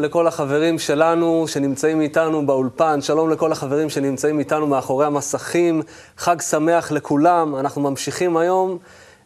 לכל 0.00 0.26
החברים 0.26 0.78
שלנו 0.78 1.44
שנמצאים 1.48 2.00
איתנו 2.00 2.46
באולפן, 2.46 3.00
שלום 3.00 3.30
לכל 3.30 3.52
החברים 3.52 3.90
שנמצאים 3.90 4.38
איתנו 4.38 4.66
מאחורי 4.66 5.06
המסכים, 5.06 5.82
חג 6.16 6.40
שמח 6.40 6.92
לכולם. 6.92 7.56
אנחנו 7.56 7.82
ממשיכים 7.82 8.36
היום 8.36 8.78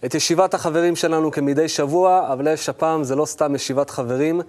את 0.04 0.14
ישיבת 0.14 0.54
החברים 0.54 0.96
שלנו 0.96 1.30
כמדי 1.30 1.68
שבוע, 1.68 2.28
אבל 2.32 2.52
יש 2.52 2.68
הפעם 2.68 3.04
זה 3.04 3.16
לא 3.16 3.24
סתם 3.24 3.54
ישיבת 3.54 3.90
חברים. 3.90 4.40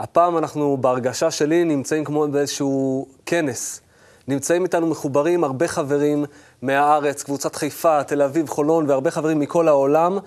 הפעם 0.00 0.38
אנחנו 0.38 0.76
בהרגשה 0.80 1.30
שלי 1.30 1.64
נמצאים 1.64 2.04
כמו 2.04 2.28
באיזשהו 2.28 3.06
כנס. 3.26 3.80
נמצאים 4.28 4.62
איתנו 4.62 4.86
מחוברים 4.86 5.44
הרבה 5.44 5.68
חברים 5.68 6.24
מהארץ, 6.62 7.22
קבוצת 7.22 7.54
חיפה, 7.54 8.02
תל 8.04 8.22
אביב, 8.22 8.48
חולון 8.48 8.90
והרבה 8.90 9.10
חברים 9.10 9.38
מכל 9.38 9.68
העולם. 9.68 10.18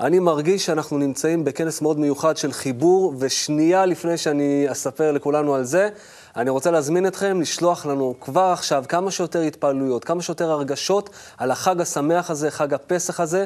אני 0.00 0.18
מרגיש 0.18 0.66
שאנחנו 0.66 0.98
נמצאים 0.98 1.44
בכנס 1.44 1.82
מאוד 1.82 1.98
מיוחד 1.98 2.36
של 2.36 2.52
חיבור, 2.52 3.14
ושנייה 3.18 3.86
לפני 3.86 4.16
שאני 4.16 4.66
אספר 4.72 5.12
לכולנו 5.12 5.54
על 5.54 5.64
זה, 5.64 5.88
אני 6.36 6.50
רוצה 6.50 6.70
להזמין 6.70 7.06
אתכם 7.06 7.40
לשלוח 7.40 7.86
לנו 7.86 8.14
כבר 8.20 8.50
עכשיו 8.52 8.84
כמה 8.88 9.10
שיותר 9.10 9.40
התפעלויות, 9.40 10.04
כמה 10.04 10.22
שיותר 10.22 10.50
הרגשות 10.50 11.10
על 11.36 11.50
החג 11.50 11.80
השמח 11.80 12.30
הזה, 12.30 12.50
חג 12.50 12.74
הפסח 12.74 13.20
הזה, 13.20 13.44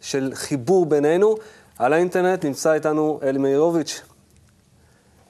של 0.00 0.30
חיבור 0.34 0.86
בינינו. 0.86 1.34
על 1.78 1.92
האינטרנט 1.92 2.44
נמצא 2.44 2.72
איתנו 2.72 3.20
אלי 3.22 3.38
מאירוביץ'. 3.38 4.02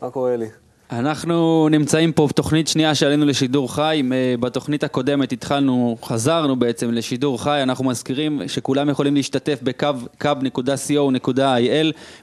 מה 0.03 0.11
קורה, 0.11 0.34
אלי? 0.34 0.48
אנחנו 0.93 1.69
נמצאים 1.71 2.12
פה 2.12 2.27
בתוכנית 2.27 2.69
שנייה 2.69 2.95
שעלינו 2.95 3.27
לשידור 3.27 3.75
חי, 3.75 4.03
בתוכנית 4.41 4.85
הקודמת 4.85 5.33
התחלנו, 5.33 5.97
חזרנו 6.03 6.57
בעצם 6.57 6.91
לשידור 6.91 7.43
חי, 7.43 7.62
אנחנו 7.62 7.85
מזכירים 7.85 8.48
שכולם 8.48 8.89
יכולים 8.89 9.15
להשתתף 9.15 9.59
בקו.co.il, 9.63 10.27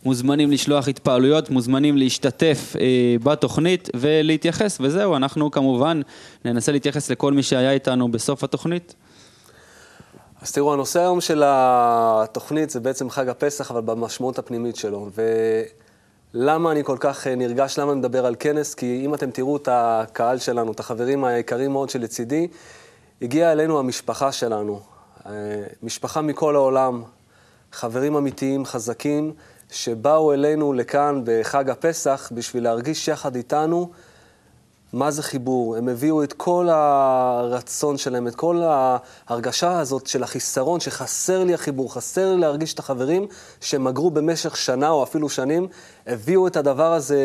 מוזמנים 0.06 0.52
לשלוח 0.52 0.88
התפעלויות, 0.88 1.50
מוזמנים 1.50 1.98
להשתתף 1.98 2.76
אה, 2.80 3.16
בתוכנית 3.24 3.90
ולהתייחס, 3.96 4.78
וזהו, 4.82 5.16
אנחנו 5.16 5.52
כמובן 5.52 6.02
ננסה 6.46 6.72
להתייחס 6.72 7.12
לכל 7.12 7.34
מי 7.34 7.44
שהיה 7.44 7.72
איתנו 7.72 8.12
בסוף 8.12 8.44
התוכנית. 8.44 8.96
אז 10.42 10.52
תראו, 10.52 10.74
הנושא 10.74 11.00
היום 11.00 11.22
של 11.22 11.44
התוכנית 11.46 12.70
זה 12.70 12.80
בעצם 12.80 13.10
חג 13.10 13.30
הפסח, 13.30 13.72
אבל 13.72 13.82
במשמעות 13.82 14.40
הפנימית 14.40 14.76
שלו. 14.76 15.10
ו... 15.16 15.22
למה 16.34 16.72
אני 16.72 16.84
כל 16.84 16.98
כך 17.00 17.28
אה, 17.28 17.36
נרגש, 17.36 17.80
למה 17.80 17.92
אני 17.92 18.00
מדבר 18.00 18.26
על 18.26 18.36
כנס? 18.40 18.74
כי 18.74 19.02
אם 19.06 19.14
אתם 19.14 19.32
תראו 19.32 19.58
את 19.58 19.70
הקהל 19.72 20.38
שלנו, 20.38 20.72
את 20.72 20.80
החברים 20.80 21.24
היקרים 21.24 21.72
מאוד 21.72 21.90
שלצידי, 21.90 22.48
הגיעה 23.22 23.52
אלינו 23.52 23.80
המשפחה 23.80 24.32
שלנו, 24.32 24.80
אה, 25.26 25.32
משפחה 25.84 26.22
מכל 26.22 26.56
העולם, 26.56 27.04
חברים 27.72 28.16
אמיתיים, 28.16 28.66
חזקים, 28.66 29.34
שבאו 29.72 30.34
אלינו 30.34 30.74
לכאן 30.74 31.22
בחג 31.26 31.70
הפסח 31.70 32.32
בשביל 32.36 32.64
להרגיש 32.64 33.08
יחד 33.08 33.36
איתנו 33.36 33.90
מה 34.94 35.12
זה 35.12 35.24
חיבור? 35.24 35.76
הם 35.76 35.90
הביאו 35.90 36.24
את 36.24 36.34
כל 36.34 36.68
הרצון 36.70 37.98
שלהם, 37.98 38.28
את 38.28 38.36
כל 38.36 38.62
ההרגשה 38.64 39.80
הזאת 39.80 40.08
של 40.08 40.24
החיסרון, 40.24 40.80
שחסר 40.80 41.44
לי 41.44 41.54
החיבור, 41.54 41.94
חסר 41.94 42.34
לי 42.34 42.38
להרגיש 42.38 42.74
את 42.74 42.80
החברים 42.80 43.28
שהם 43.62 43.88
אגרו 43.88 44.12
במשך 44.12 44.58
שנה 44.58 44.90
או 44.90 45.04
אפילו 45.04 45.30
שנים, 45.30 45.68
הביאו 46.08 46.48
את 46.48 46.58
הדבר 46.58 46.94
הזה 46.94 47.20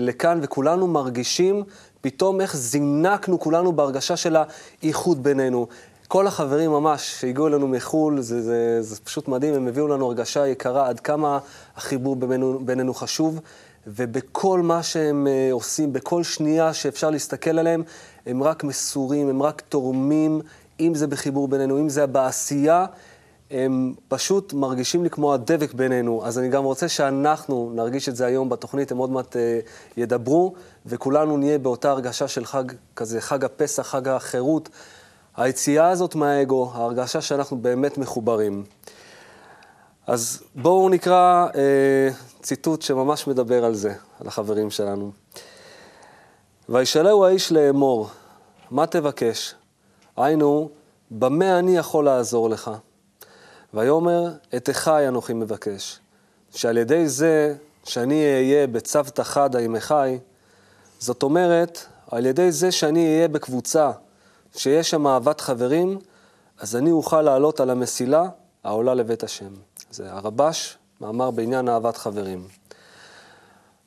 לכאן, 0.00 0.38
וכולנו 0.42 0.86
מרגישים 0.86 1.64
פתאום 2.00 2.40
איך 2.40 2.56
זינקנו 2.56 3.40
כולנו 3.40 3.72
בהרגשה 3.72 4.16
של 4.16 4.36
האיחוד 4.82 5.22
בינינו. 5.22 5.66
כל 6.08 6.26
החברים 6.26 6.70
ממש 6.70 7.20
שהגיעו 7.20 7.46
אלינו 7.46 7.68
מחו"ל, 7.68 8.20
זה, 8.20 8.42
זה, 8.42 8.82
זה 8.82 9.00
פשוט 9.04 9.28
מדהים, 9.28 9.54
הם 9.54 9.68
הביאו 9.68 9.88
לנו 9.88 10.06
הרגשה 10.06 10.46
יקרה 10.46 10.88
עד 10.88 11.00
כמה 11.00 11.38
החיבור 11.76 12.16
בינינו, 12.16 12.60
בינינו 12.64 12.94
חשוב. 12.94 13.40
ובכל 13.86 14.60
מה 14.62 14.82
שהם 14.82 15.26
uh, 15.26 15.52
עושים, 15.52 15.92
בכל 15.92 16.22
שנייה 16.22 16.74
שאפשר 16.74 17.10
להסתכל 17.10 17.58
עליהם, 17.58 17.82
הם 18.26 18.42
רק 18.42 18.64
מסורים, 18.64 19.28
הם 19.28 19.42
רק 19.42 19.62
תורמים, 19.68 20.40
אם 20.80 20.94
זה 20.94 21.06
בחיבור 21.06 21.48
בינינו, 21.48 21.78
אם 21.78 21.88
זה 21.88 22.06
בעשייה, 22.06 22.86
הם 23.50 23.94
פשוט 24.08 24.52
מרגישים 24.52 25.02
לי 25.02 25.10
כמו 25.10 25.34
הדבק 25.34 25.74
בינינו. 25.74 26.24
אז 26.24 26.38
אני 26.38 26.48
גם 26.48 26.64
רוצה 26.64 26.88
שאנחנו 26.88 27.72
נרגיש 27.74 28.08
את 28.08 28.16
זה 28.16 28.26
היום 28.26 28.48
בתוכנית, 28.48 28.92
הם 28.92 28.98
עוד 28.98 29.10
מעט 29.10 29.36
uh, 29.36 29.38
ידברו, 29.96 30.54
וכולנו 30.86 31.36
נהיה 31.36 31.58
באותה 31.58 31.90
הרגשה 31.90 32.28
של 32.28 32.44
חג 32.44 32.64
כזה, 32.96 33.20
חג 33.20 33.44
הפסח, 33.44 33.82
חג 33.82 34.08
החירות. 34.08 34.68
היציאה 35.38 35.88
הזאת 35.88 36.14
מהאגו, 36.14 36.70
ההרגשה 36.74 37.20
שאנחנו 37.20 37.58
באמת 37.58 37.98
מחוברים. 37.98 38.64
אז 40.06 40.42
בואו 40.54 40.88
נקרא 40.88 41.46
אה, 41.54 42.08
ציטוט 42.42 42.82
שממש 42.82 43.26
מדבר 43.26 43.64
על 43.64 43.74
זה, 43.74 43.94
על 44.20 44.26
החברים 44.26 44.70
שלנו. 44.70 45.12
וישאלהו 46.68 47.24
האיש 47.24 47.52
לאמור, 47.52 48.08
מה 48.70 48.86
תבקש? 48.86 49.54
היינו, 50.16 50.68
במה 51.10 51.58
אני 51.58 51.76
יכול 51.76 52.04
לעזור 52.04 52.50
לך? 52.50 52.70
ויאמר, 53.74 54.32
את 54.56 54.70
אחי 54.70 55.04
אנוכי 55.08 55.32
מבקש, 55.32 56.00
שעל 56.54 56.78
ידי 56.78 57.08
זה 57.08 57.54
שאני 57.84 58.34
אהיה 58.34 58.66
בצוותא 58.66 59.22
חדא 59.22 59.58
עם 59.58 59.76
אחי, 59.76 60.18
זאת 60.98 61.22
אומרת, 61.22 61.78
על 62.10 62.26
ידי 62.26 62.52
זה 62.52 62.72
שאני 62.72 63.06
אהיה 63.06 63.28
בקבוצה, 63.28 63.90
שיש 64.56 64.90
שם 64.90 65.06
אהבת 65.06 65.40
חברים, 65.40 65.98
אז 66.60 66.76
אני 66.76 66.90
אוכל 66.90 67.22
לעלות 67.22 67.60
על 67.60 67.70
המסילה 67.70 68.24
העולה 68.64 68.94
לבית 68.94 69.22
השם. 69.22 69.50
זה 69.90 70.12
הרבש, 70.12 70.78
מאמר 71.00 71.30
בעניין 71.30 71.68
אהבת 71.68 71.96
חברים. 71.96 72.44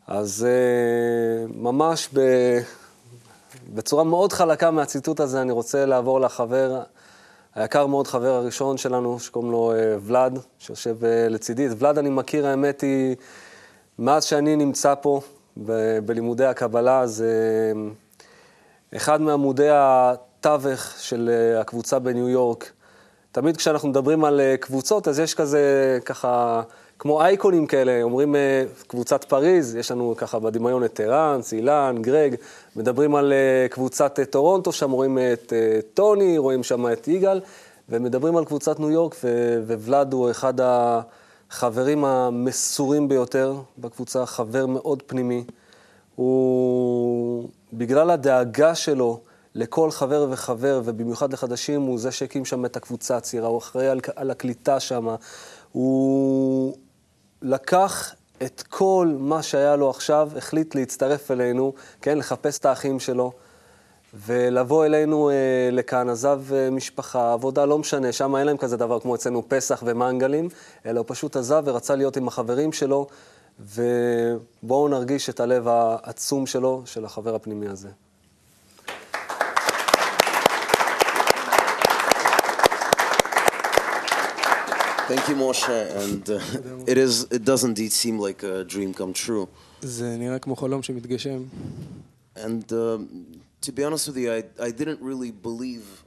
אז 0.07 0.47
uh, 0.47 1.51
ממש 1.55 2.09
ב... 2.13 2.19
בצורה 3.73 4.03
מאוד 4.03 4.33
חלקה 4.33 4.71
מהציטוט 4.71 5.19
הזה, 5.19 5.41
אני 5.41 5.51
רוצה 5.51 5.85
לעבור 5.85 6.21
לחבר, 6.21 6.81
היקר 7.55 7.87
מאוד, 7.87 8.07
חבר 8.07 8.33
הראשון 8.33 8.77
שלנו, 8.77 9.19
שקוראים 9.19 9.51
לו 9.51 9.71
uh, 9.71 9.99
ולאד, 10.01 10.39
שיושב 10.59 10.97
uh, 11.01 11.05
לצידי. 11.29 11.67
את 11.67 11.71
ולאד 11.79 11.97
אני 11.97 12.09
מכיר, 12.09 12.47
האמת 12.47 12.81
היא, 12.81 13.15
מאז 13.99 14.23
שאני 14.23 14.55
נמצא 14.55 14.93
פה 15.01 15.21
ב- 15.65 15.99
בלימודי 16.05 16.45
הקבלה, 16.45 17.07
זה 17.07 17.33
אחד 18.95 19.21
מעמודי 19.21 19.69
התווך 20.41 20.93
של 20.99 21.29
אה, 21.29 21.61
הקבוצה 21.61 21.99
בניו 21.99 22.29
יורק. 22.29 22.71
תמיד 23.31 23.57
כשאנחנו 23.57 23.89
מדברים 23.89 24.25
על 24.25 24.39
אה, 24.39 24.57
קבוצות, 24.57 25.07
אז 25.07 25.19
יש 25.19 25.33
כזה, 25.33 25.99
ככה, 26.05 26.61
כמו 26.99 27.21
אייקונים 27.21 27.67
כאלה, 27.67 28.03
אומרים 28.03 28.35
אה, 28.35 28.37
קבוצת 28.87 29.23
פריז, 29.23 29.75
יש 29.75 29.91
לנו 29.91 30.13
ככה 30.17 30.39
בדמיון 30.39 30.83
את 30.83 30.93
טראנס, 30.93 31.53
אילן, 31.53 31.95
גרג, 32.01 32.35
מדברים 32.75 33.15
על 33.15 33.33
קבוצת 33.69 34.19
טורונטו, 34.29 34.71
שם 34.71 34.91
רואים 34.91 35.17
את 35.33 35.53
טוני, 35.93 36.37
רואים 36.37 36.63
שם 36.63 36.91
את 36.91 37.07
יגאל, 37.07 37.41
ומדברים 37.89 38.37
על 38.37 38.45
קבוצת 38.45 38.79
ניו 38.79 38.91
יורק, 38.91 39.15
ו- 39.23 39.75
וולד 39.77 40.13
הוא 40.13 40.31
אחד 40.31 40.53
החברים 41.51 42.05
המסורים 42.05 43.07
ביותר 43.07 43.55
בקבוצה, 43.77 44.25
חבר 44.25 44.65
מאוד 44.65 45.03
פנימי. 45.07 45.43
הוא, 46.15 47.49
בגלל 47.73 48.09
הדאגה 48.09 48.75
שלו, 48.75 49.19
לכל 49.55 49.91
חבר 49.91 50.27
וחבר, 50.29 50.81
ובמיוחד 50.85 51.33
לחדשים, 51.33 51.81
הוא 51.81 51.99
זה 51.99 52.11
שהקים 52.11 52.45
שם 52.45 52.65
את 52.65 52.77
הקבוצה 52.77 53.17
הצעירה, 53.17 53.47
הוא 53.47 53.57
אחראי 53.57 53.87
על, 53.87 53.99
על 54.15 54.31
הקליטה 54.31 54.79
שם. 54.79 55.15
הוא 55.71 56.75
לקח 57.41 58.15
את 58.43 58.63
כל 58.69 59.15
מה 59.19 59.43
שהיה 59.43 59.75
לו 59.75 59.89
עכשיו, 59.89 60.29
החליט 60.37 60.75
להצטרף 60.75 61.31
אלינו, 61.31 61.73
כן, 62.01 62.17
לחפש 62.17 62.59
את 62.59 62.65
האחים 62.65 62.99
שלו, 62.99 63.31
ולבוא 64.13 64.85
אלינו 64.85 65.29
אה, 65.29 65.35
לכאן, 65.71 66.09
עזב 66.09 66.41
אה, 66.53 66.69
משפחה, 66.69 67.33
עבודה, 67.33 67.65
לא 67.65 67.77
משנה, 67.77 68.11
שם 68.11 68.35
אין 68.35 68.45
להם 68.45 68.57
כזה 68.57 68.77
דבר 68.77 68.99
כמו 68.99 69.15
אצלנו 69.15 69.43
פסח 69.47 69.83
ומנגלים, 69.85 70.49
אלא 70.85 70.99
הוא 70.99 71.05
פשוט 71.07 71.35
עזב 71.35 71.63
ורצה 71.65 71.95
להיות 71.95 72.17
עם 72.17 72.27
החברים 72.27 72.71
שלו, 72.71 73.07
ובואו 73.59 74.87
נרגיש 74.87 75.29
את 75.29 75.39
הלב 75.39 75.67
העצום 75.67 76.45
שלו, 76.45 76.81
של 76.85 77.05
החבר 77.05 77.35
הפנימי 77.35 77.67
הזה. 77.67 77.89
Thank 85.11 85.27
you, 85.29 85.35
Moshe. 85.35 85.79
And 86.03 86.23
uh, 86.29 86.91
it 86.91 86.97
is, 87.05 87.13
it 87.37 87.43
does 87.51 87.61
indeed 87.69 87.91
seem 87.91 88.15
like 88.27 88.43
a 88.43 88.63
dream 88.63 88.93
come 88.93 89.13
true. 89.13 89.47
זה 89.81 90.17
נראה 90.17 90.39
כמו 90.39 90.55
חלום 90.55 90.83
שמתגשם. 90.83 91.43
And 92.35 92.71
um, 92.71 93.07
to 93.61 93.71
be 93.71 93.83
honest 93.83 94.07
with 94.07 94.17
you, 94.17 94.31
I, 94.31 94.43
I 94.67 94.71
didn't 94.71 95.01
really 95.01 95.31
believe 95.31 96.03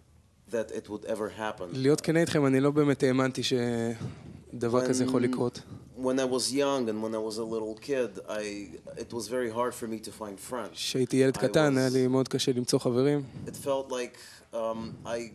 that 0.50 0.70
it 0.70 0.88
would 0.88 1.04
ever 1.04 1.28
happen. 1.28 1.66
להיות 1.72 2.00
כן 2.00 2.16
איתכם, 2.16 2.46
אני 2.46 2.60
לא 2.60 2.70
באמת 2.70 3.02
האמנתי 3.02 3.42
שדבר 3.42 4.88
כזה 4.88 5.04
יכול 5.04 5.22
לקרות. 5.22 5.60
When 5.96 6.18
I 6.18 6.24
was 6.24 6.52
young 6.52 6.88
and 6.88 7.02
when 7.02 7.14
I 7.14 7.18
was 7.18 7.38
a 7.38 7.44
little 7.44 7.76
kid, 7.80 8.18
I, 8.28 8.68
it 8.96 9.12
was 9.12 9.28
very 9.28 9.50
hard 9.50 9.74
for 9.74 9.86
me 9.86 9.98
to 9.98 10.10
find 10.10 10.40
friends. 10.50 10.72
כשהייתי 10.72 11.16
ילד 11.16 11.36
קטן, 11.36 11.78
היה 11.78 11.88
לי 11.88 12.06
מאוד 12.06 12.28
קשה 12.28 12.52
למצוא 12.52 12.78
חברים. 12.78 13.22
It 13.46 13.56
felt 13.66 13.90
like 13.90 14.16
um, 14.54 14.94
I, 15.06 15.30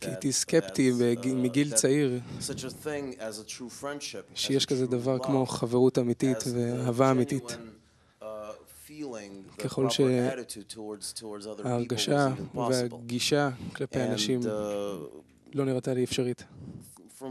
כי 0.00 0.06
הייתי 0.06 0.32
סקפטי 0.32 0.90
uh, 0.90 1.26
מגיל 1.26 1.74
צעיר, 1.74 2.20
such 2.40 2.42
a 2.42 2.84
thing 2.84 3.18
as 3.18 3.38
a 3.38 3.50
true 3.50 3.82
friendship, 3.82 4.34
as 4.34 4.38
שיש 4.38 4.66
כזה 4.66 4.86
דבר 4.86 5.18
כמו 5.18 5.46
חברות 5.46 5.98
אמיתית 5.98 6.36
ואהבה 6.54 7.10
אמיתית. 7.10 7.56
uh, 8.22 8.24
ככל 9.58 9.86
proper 9.86 9.90
ש- 9.90 10.00
attitude 10.00 10.72
towards, 10.74 11.20
towards 11.20 11.46
other 11.46 11.56
people 11.58 11.62
was 11.62 11.66
ההרגשה 11.66 12.28
even 12.36 12.56
possible. 12.56 12.60
והגישה 12.70 13.50
כלפי 13.76 14.02
אנשים 14.02 14.40
uh, 14.40 14.46
לא 15.54 15.64
נראתה 15.64 15.94
לי 15.94 16.04
אפשרית. 16.04 16.44
Uh, 17.20 17.24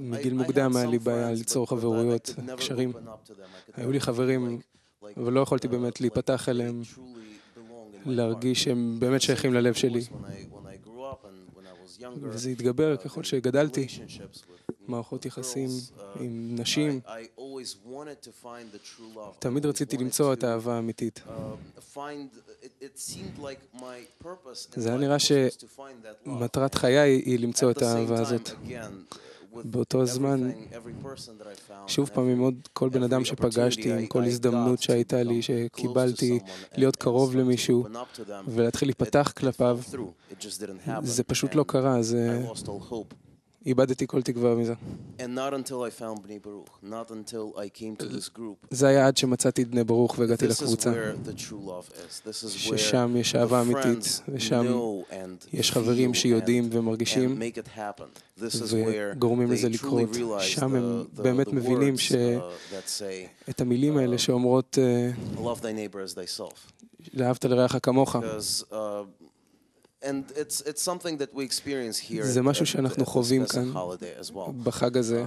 מגיל 0.00 0.34
מוקדם 0.34 0.76
היה 0.76 0.86
לי 0.86 0.98
בעיה 0.98 1.30
ליצור 1.32 1.68
חברויות, 1.68 2.34
קשרים. 2.56 2.92
היו 3.74 3.92
לי 3.92 4.00
חברים, 4.00 4.60
like- 5.14 5.18
like, 5.18 5.20
אבל 5.20 5.32
לא 5.32 5.40
יכולתי 5.40 5.66
uh, 5.66 5.70
באמת 5.70 6.00
להיפתח 6.00 6.48
אליהם, 6.48 6.82
להרגיש. 8.06 8.64
שהם 8.64 8.96
באמת 8.98 9.20
שייכים 9.20 9.54
ללב 9.54 9.74
שלי. 9.74 10.00
וזה 12.22 12.50
התגבר 12.50 12.94
uh, 12.94 13.04
ככל 13.04 13.24
שגדלתי, 13.24 13.86
מערכות 14.88 15.26
יחסים 15.26 15.68
uh, 15.68 16.00
עם 16.20 16.56
נשים. 16.58 17.00
תמיד 19.38 19.66
רציתי 19.66 19.96
למצוא 19.96 20.32
את 20.32 20.44
האהבה 20.44 20.74
האמיתית. 20.76 21.20
uh, 21.26 21.30
זה 24.76 24.88
היה 24.88 24.98
נראה. 24.98 25.16
שמטרת 25.18 26.74
חיי 26.74 27.22
היא 27.26 27.38
למצוא 27.38 27.70
את 27.70 27.82
האהבה 27.82 28.20
הזאת. 28.20 28.50
באותו 29.64 30.02
הזמן, 30.02 30.50
שוב 31.86 32.10
פעם 32.14 32.28
עם 32.28 32.38
עוד 32.38 32.68
כל 32.72 32.88
בן 32.88 33.02
אדם 33.02 33.24
שפגשתי, 33.24 33.92
עם 33.92 34.06
כל 34.06 34.24
הזדמנות 34.24 34.82
שהייתה 34.82 35.22
לי, 35.22 35.42
שקיבלתי, 35.42 36.38
להיות 36.76 36.96
קרוב 36.96 37.36
למישהו 37.36 37.84
ולהתחיל 38.48 38.88
להיפתח 38.88 39.32
כלפיו. 39.36 39.80
זה 41.02 41.22
פשוט 41.22 41.54
לא 41.54 41.64
קרה, 41.68 42.02
זה... 42.02 42.42
איבדתי 43.66 44.06
כל 44.06 44.22
תקווה 44.22 44.54
מזה. 44.54 44.74
זה 48.70 48.86
היה 48.86 49.06
עד 49.06 49.16
שמצאתי 49.16 49.62
את 49.62 49.68
בני 49.68 49.84
ברוך 49.84 50.18
והגעתי 50.18 50.46
לקבוצה. 50.46 50.92
where 50.92 51.28
the 51.28 51.40
true 51.40 51.68
love 51.68 51.90
is. 51.92 52.28
This 52.28 52.44
is 52.44 52.70
where 52.70 52.76
ששם 52.76 53.14
יש 53.16 53.34
אהבה 53.34 53.62
אמיתית, 53.62 54.20
ושם 54.28 54.66
יש 55.52 55.72
חברים 55.72 56.14
שיודעים 56.14 56.68
ומרגישים, 56.72 57.40
וגורמים 59.14 59.52
לזה 59.52 59.68
לקרות. 59.68 60.02
שם 60.40 60.74
הם 60.74 61.04
באמת 61.14 61.52
מבינים 61.52 61.94
words, 61.94 61.98
ש- 61.98 62.12
uh, 62.12 62.14
that 62.72 63.00
say, 63.00 63.50
את 63.50 63.60
המילים 63.60 63.96
האלה 63.96 64.18
שאומרות, 64.18 64.78
אה. 64.82 65.10
לאהבת 67.14 67.44
לרעך 67.44 67.76
כמוך. 67.82 68.16
זה 72.22 72.42
משהו 72.42 72.66
שאנחנו 72.66 73.06
חווים 73.06 73.46
כאן, 73.46 73.72
holiday 73.72 74.22
as 74.24 74.30
well. 74.30 74.52
בחג 74.62 74.96
הזה, 74.96 75.24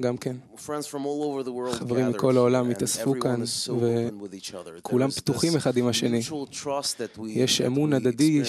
גם 0.00 0.16
כן. 0.16 0.36
Friends 0.56 0.86
from 0.90 1.04
all 1.04 1.22
over 1.22 1.46
the 1.46 1.50
world 1.50 1.78
חברים 1.78 2.08
מכל 2.08 2.36
העולם 2.36 2.70
התאספו 2.70 3.14
כאן. 3.20 3.42
וכולם 4.78 5.10
פתוחים 5.10 5.56
אחד 5.56 5.76
עם 5.76 5.86
השני. 5.86 6.20
יש 7.26 7.60
אמון 7.60 7.92
הדדי 7.92 8.42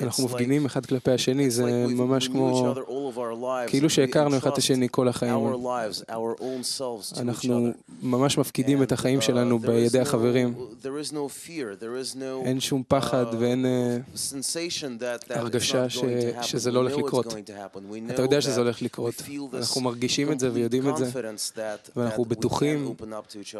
like- 0.00 0.24
מפגינים 0.24 0.66
אחד 0.66 0.86
כלפי 0.86 1.10
השני, 1.10 1.50
זה 1.50 1.86
ממש 1.88 2.28
כמו, 2.28 2.74
כאילו 3.66 3.90
שהכרנו 3.90 4.36
אחד 4.36 4.50
את 4.50 4.58
השני 4.58 4.88
כל 4.90 5.08
החיים. 5.08 5.34
אנחנו. 7.16 7.72
ממש 8.02 8.38
מפקידים 8.38 8.82
את 8.82 8.92
החיים 8.92 9.18
uh, 9.18 9.22
שלנו 9.22 9.58
בידי 9.58 10.00
החברים. 10.00 10.54
אין 12.44 12.60
שום 12.60 12.82
פחד 12.88 13.32
uh, 13.32 13.36
ואין... 13.38 13.66
אה, 13.66 13.98
הרגשה 15.30 15.90
ש-. 15.90 15.98
שזה 16.42 16.70
לא 16.70 16.78
הולך 16.78 16.96
לקרות. 16.96 17.34
אתה 18.10 18.22
יודע 18.22 18.40
שזה 18.40 18.60
הולך 18.60 18.82
לקרות. 18.82 19.22
אנחנו 19.54 19.80
מרגישים 19.80 20.32
את 20.32 20.40
זה 20.40 20.52
ויודעים 20.52 20.88
את 20.88 20.96
זה, 20.96 21.10
ואנחנו 21.96 22.24
בטוחים 22.24 22.94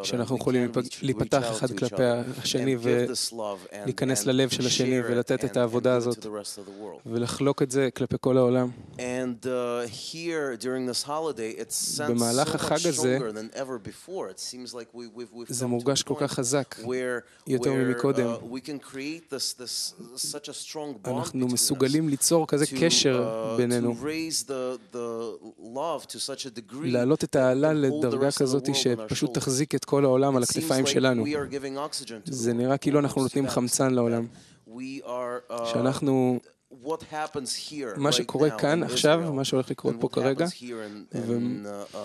שאנחנו 0.03 0.37
יכולים 0.37 0.73
להיפתח 1.03 1.51
אחד 1.51 1.71
כלפי 1.71 2.03
השני 2.43 2.77
ולהיכנס 2.81 4.27
ללב 4.27 4.49
של 4.49 4.67
השני 4.67 5.01
ולתת 5.01 5.45
את 5.45 5.57
העבודה 5.57 5.95
הזאת. 5.95 6.22
The 6.23 6.31
rest 6.31 6.59
of 6.59 6.67
the 6.67 6.83
world. 6.83 7.01
ולחלוק 7.07 7.63
את 7.63 7.71
זה 7.71 7.89
כלפי 7.97 8.17
כל 8.21 8.37
העולם. 8.37 8.71
And 8.97 9.47
uh, 9.47 9.89
here 9.89 10.57
during 10.57 10.87
this 10.93 11.07
holiday, 11.07 11.65
במהלך 12.09 12.49
so 12.49 12.55
החג 12.55 12.77
much 12.77 12.89
הזה, 12.89 13.19
stronger 13.19 13.33
than 13.33 13.57
ever 13.57 13.79
before. 13.89 14.29
It 14.31 14.41
seems 14.41 14.75
like 14.75 14.89
we, 14.95 15.07
we've, 15.17 15.33
we've 15.35 15.53
זה 15.53 15.67
מורגש 15.67 16.03
כל 16.03 16.15
כך 16.19 16.33
חזק, 16.33 16.75
where, 16.79 16.87
יותר 17.47 17.71
where 17.71 17.75
ממקודם. 17.75 18.35
uh, 18.35 18.55
we 18.55 18.61
can 18.61 18.93
create 18.93 19.35
this, 19.35 19.63
this 19.63 19.95
such 20.17 20.49
a 20.49 20.53
strong 20.67 21.07
bond 21.07 21.11
אנחנו 21.11 21.47
מסוגלים 21.49 22.09
ליצור 22.09 22.47
כזה 22.47 22.65
to, 22.65 22.81
קשר 22.81 23.53
uh, 23.55 23.57
בינינו, 23.57 23.93
to 23.93 24.05
raise 24.05 24.49
the, 24.49 24.95
the 24.95 25.33
love 25.75 26.07
to 26.07 26.17
such 26.17 26.47
a 26.47 26.59
degree 26.59 26.93
להעלות 26.93 27.25
את 27.25 27.37
האהלה 27.37 27.73
לדרגה 27.73 28.31
כזאת 28.31 28.75
שפשוט. 28.75 29.33
תחזיק 29.35 29.75
את 29.75 29.85
כל 29.85 30.05
העולם 30.05 30.37
על 30.37 30.43
הכתפיים 30.43 30.85
like 30.85 30.89
שלנו. 30.89 31.25
זה 32.25 32.53
נראה 32.53 32.77
כאילו 32.77 32.99
אנחנו 32.99 33.23
נותנים 33.23 33.49
חמצן 33.49 33.95
לעולם. 33.95 34.27
That 34.67 34.71
we 34.71 35.07
are, 35.07 35.53
uh, 35.53 35.65
שאנחנו, 35.67 36.41
what 36.85 37.01
happens 37.13 37.71
here 37.71 37.99
מה 37.99 38.09
right 38.09 38.13
שקורה 38.13 38.49
now 38.57 38.59
כאן 38.61 38.83
in 38.83 38.87
עכשיו, 38.87 39.33
מה 39.35 39.45
שהולך 39.45 39.71
לקרות 39.71 39.95
פה 40.01 40.07
what 40.07 40.11
כרגע, 40.11 40.47
uh, 40.47 40.49
uh, 41.95 41.97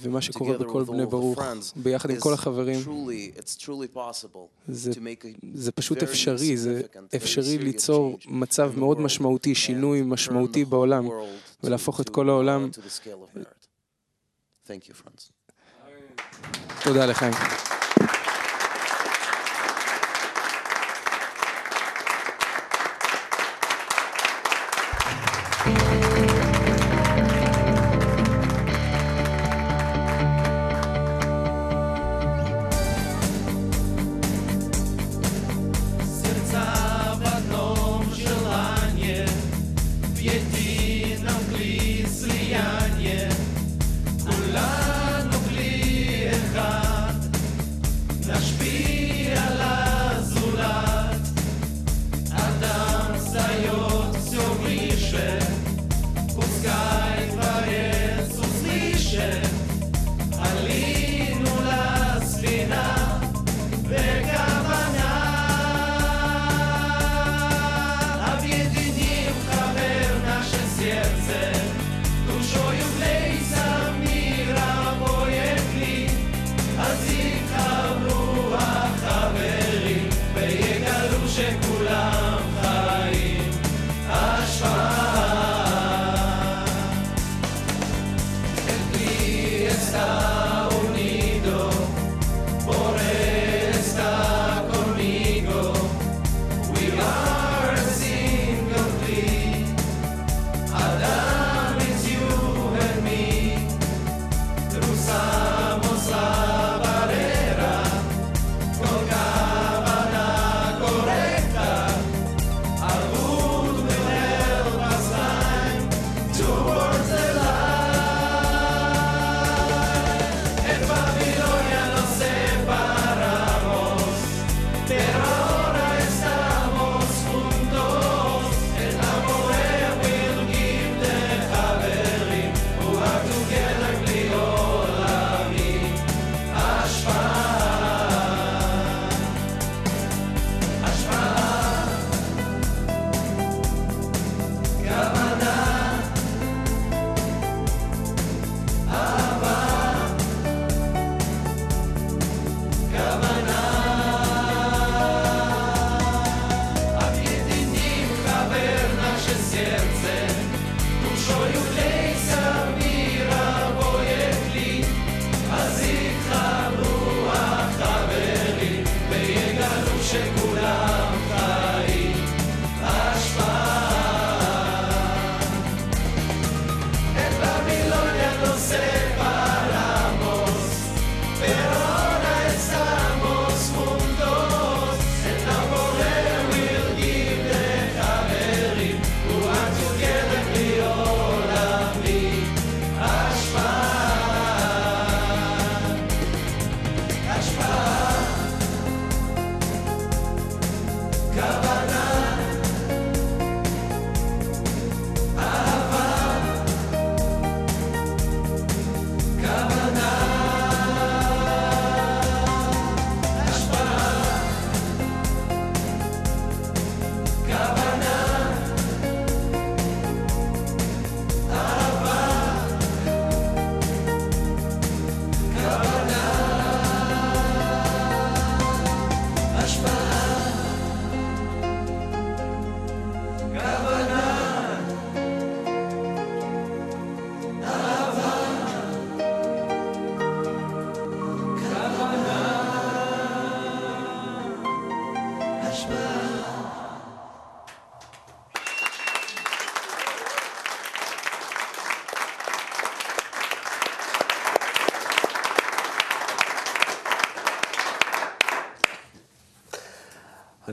ומה 0.00 0.20
שקורה 0.20 0.56
together 0.56 0.58
בכל 0.64 0.82
with 0.82 0.90
בני 0.90 1.06
ברוך, 1.06 1.38
friends, 1.38 1.42
ביחד 1.76 2.10
עם 2.10 2.20
כל 2.20 2.32
החברים, 2.34 2.80
truly- 2.84 3.38
it's 3.38 3.56
truly 3.62 3.96
possible 3.96 4.38
זה- 4.68 4.90
to 4.92 4.96
make 4.96 5.24
a 5.24 5.46
זה 5.54 5.72
פשוט 5.72 5.98
very 5.98 6.02
אפשרי, 6.04 6.56
זה 6.56 6.82
אפשרי 7.16 7.58
ליצור 7.58 8.18
change 8.22 8.26
מצב 8.30 8.70
in 8.72 8.76
the 8.76 8.78
מאוד 8.80 8.96
world 8.98 9.00
משמעותי, 9.00 9.54
שינוי 9.54 10.02
משמעותי 10.02 10.64
בעולם, 10.64 11.08
world 11.08 11.64
ולהפוך 11.64 12.00
את 12.00 12.08
כל 12.08 12.26
uh, 12.26 12.30
העולם. 12.30 12.68
to 12.72 12.76
the 16.88 17.75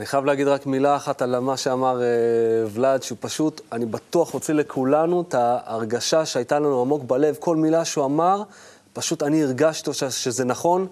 אני 0.04 0.08
חייב 0.08 0.26
להגיד 0.26 0.48
רק 0.48 0.66
מילה 0.66 0.96
אחת 0.96 1.22
על 1.22 1.40
מה 1.40 1.58
שאמר 1.58 2.02
אה, 2.02 2.08
ולאד, 2.74 3.04
שהוא 3.04 3.18
פשוט, 3.22 3.62
אני 3.72 3.86
בטוח 3.86 4.34
הוציא 4.34 4.54
לכולנו 4.54 5.22
את 5.22 5.34
ההרגשה 5.34 6.26
שהייתה 6.26 6.60
לנו 6.60 6.82
עמוק 6.82 7.04
בלב. 7.04 7.36
כל 7.40 7.56
מילה 7.56 7.86
שהוא 7.86 8.06
אמר, 8.06 8.44
פשוט 8.94 9.24
אני 9.24 9.44
הרגשתי 9.44 9.94
ש- 9.94 10.04
שזה 10.04 10.46
נכון. 10.46 10.88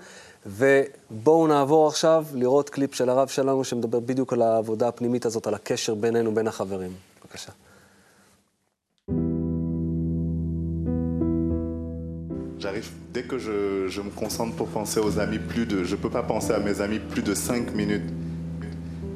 ובואו 0.46 1.48
נעבור 1.48 1.88
עכשיו 1.88 2.26
לראות 2.34 2.70
קליפ 2.70 2.96
של 2.96 3.10
הרב 3.10 3.28
שלנו 3.28 3.64
שמדבר 3.64 4.00
בדיוק 4.00 4.34
על 4.34 4.42
העבודה 4.42 4.88
הפנימית 4.88 5.26
הזאת, 5.26 5.48
על 5.48 5.54
הקשר 5.54 5.96
בינינו, 5.96 6.36
בין 6.36 6.48
החברים. 6.48 6.92
בבקשה. 7.26 7.52
J'arrive, 12.60 12.90
dès 13.16 13.24
que 13.24 13.38
je, 13.46 13.88
je 13.96 14.02
me 14.08 14.12
concentre 14.24 14.56
pour 14.56 14.68
penser 14.68 15.00
aux 15.00 15.20
amis, 15.20 15.40
plus 15.54 15.66
de, 15.66 15.84
je 15.84 15.96
peux 15.96 16.12
pas 16.20 16.26
penser 16.34 16.54
à 16.54 16.60
mes 16.60 16.80
amis 16.86 17.00
plus 17.00 17.24
de 17.24 17.34
5 17.34 17.74
minutes. 17.74 18.10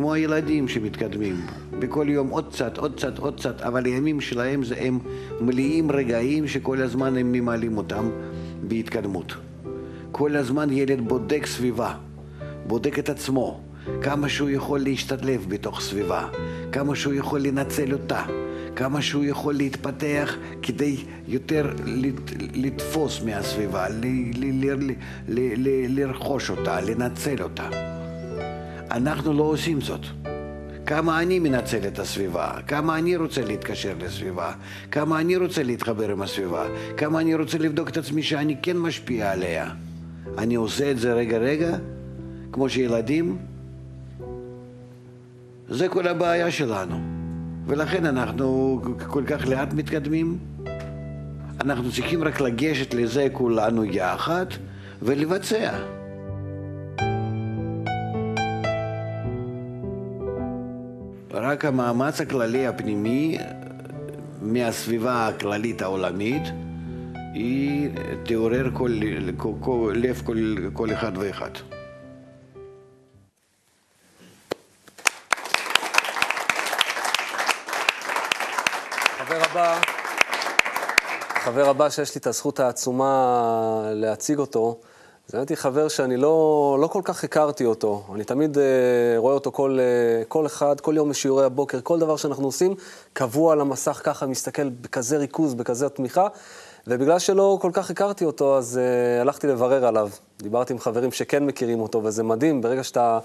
כמו 0.00 0.14
הילדים 0.14 0.68
שמתקדמים. 0.68 1.36
בכל 1.78 2.06
יום 2.08 2.28
עוד 2.28 2.48
קצת, 2.52 2.78
עוד 2.78 2.96
קצת, 2.96 3.18
עוד 3.18 3.40
קצת, 3.40 3.60
אבל 3.60 3.84
הימים 3.84 4.20
שלהם 4.20 4.64
זה 4.64 4.74
הם 4.78 4.98
מלאים 5.40 5.90
רגעים 5.90 6.48
שכל 6.48 6.82
הזמן 6.82 7.16
הם 7.16 7.32
ממלאים 7.32 7.76
אותם 7.76 8.10
בהתקדמות. 8.62 9.34
כל 10.12 10.36
הזמן 10.36 10.72
ילד 10.72 11.08
בודק 11.08 11.46
סביבה, 11.46 11.94
בודק 12.66 12.98
את 12.98 13.08
עצמו, 13.08 13.60
כמה 14.02 14.28
שהוא 14.28 14.50
יכול 14.50 14.80
להשתלב 14.80 15.46
בתוך 15.48 15.80
סביבה, 15.80 16.28
כמה 16.72 16.94
שהוא 16.94 17.14
יכול 17.14 17.40
לנצל 17.40 17.92
אותה, 17.92 18.22
כמה 18.76 19.02
שהוא 19.02 19.24
יכול 19.24 19.54
להתפתח 19.54 20.36
כדי 20.62 20.96
יותר 21.28 21.70
לת- 21.84 22.32
לתפוס 22.54 23.22
מהסביבה, 23.22 23.86
לרכוש 25.88 26.50
אותה, 26.50 26.80
לנצל 26.80 27.42
אותה. 27.42 27.99
אנחנו 28.90 29.32
לא 29.32 29.42
עושים 29.42 29.80
זאת. 29.80 30.00
כמה 30.86 31.22
אני 31.22 31.38
מנצל 31.38 31.86
את 31.86 31.98
הסביבה, 31.98 32.50
כמה 32.66 32.98
אני 32.98 33.16
רוצה 33.16 33.44
להתקשר 33.44 33.94
לסביבה, 34.00 34.52
כמה 34.90 35.20
אני 35.20 35.36
רוצה 35.36 35.62
להתחבר 35.62 36.10
עם 36.10 36.22
הסביבה, 36.22 36.66
כמה 36.96 37.20
אני 37.20 37.34
רוצה 37.34 37.58
לבדוק 37.58 37.88
את 37.88 37.96
עצמי 37.96 38.22
שאני 38.22 38.56
כן 38.62 38.76
משפיע 38.76 39.32
עליה. 39.32 39.70
אני 40.38 40.54
עושה 40.54 40.90
את 40.90 40.98
זה 40.98 41.12
רגע 41.12 41.38
רגע, 41.38 41.76
כמו 42.52 42.68
שילדים, 42.68 43.38
זה 45.68 45.88
כל 45.88 46.08
הבעיה 46.08 46.50
שלנו. 46.50 47.00
ולכן 47.66 48.06
אנחנו 48.06 48.80
כל 49.06 49.24
כך 49.26 49.48
לאט 49.48 49.72
מתקדמים. 49.72 50.38
אנחנו 51.60 51.92
צריכים 51.92 52.24
רק 52.24 52.40
לגשת 52.40 52.94
לזה 52.94 53.28
כולנו 53.32 53.84
יחד 53.84 54.46
ולבצע. 55.02 55.99
רק 61.32 61.64
המאמץ 61.64 62.20
הכללי 62.20 62.66
הפנימי 62.66 63.38
מהסביבה 64.40 65.28
הכללית 65.28 65.82
העולמית 65.82 66.42
היא 67.34 67.90
תעורר 68.24 68.70
כל, 68.74 69.00
כל, 69.36 69.52
כל, 69.60 69.94
לב 69.96 70.22
כל, 70.24 70.56
כל 70.72 70.92
אחד 70.92 71.12
ואחד. 71.18 71.50
החבר 79.20 79.42
הבא, 79.50 79.80
החבר 81.36 81.68
הבא 81.68 81.90
שיש 81.90 82.14
לי 82.14 82.18
את 82.18 82.26
הזכות 82.26 82.60
העצומה 82.60 83.82
להציג 83.94 84.38
אותו, 84.38 84.80
זה 85.30 85.36
באמת 85.36 85.52
חבר 85.52 85.88
שאני 85.88 86.16
לא, 86.16 86.78
לא 86.80 86.86
כל 86.86 87.00
כך 87.04 87.24
הכרתי 87.24 87.64
אותו. 87.64 88.02
אני 88.14 88.24
תמיד 88.24 88.58
אה, 88.58 88.64
רואה 89.16 89.34
אותו 89.34 89.52
כל, 89.52 89.78
אה, 89.80 90.24
כל 90.24 90.46
אחד, 90.46 90.80
כל 90.80 90.94
יום 90.96 91.08
בשיעורי 91.10 91.44
הבוקר, 91.44 91.80
כל 91.82 91.98
דבר 91.98 92.16
שאנחנו 92.16 92.44
עושים, 92.44 92.74
קבוע 93.12 93.52
על 93.52 93.60
המסך 93.60 94.00
ככה, 94.04 94.26
מסתכל 94.26 94.68
בכזה 94.68 95.16
ריכוז, 95.16 95.54
בכזה 95.54 95.88
תמיכה. 95.88 96.26
ובגלל 96.86 97.18
שלא 97.18 97.58
כל 97.60 97.70
כך 97.72 97.90
הכרתי 97.90 98.24
אותו, 98.24 98.58
אז 98.58 98.80
uh, 98.80 99.20
הלכתי 99.20 99.46
לברר 99.46 99.86
עליו. 99.86 100.08
דיברתי 100.38 100.72
עם 100.72 100.78
חברים 100.78 101.12
שכן 101.12 101.46
מכירים 101.46 101.80
אותו, 101.80 102.04
וזה 102.04 102.22
מדהים, 102.22 102.60
ברגע 102.60 102.84
שאתה 102.84 103.18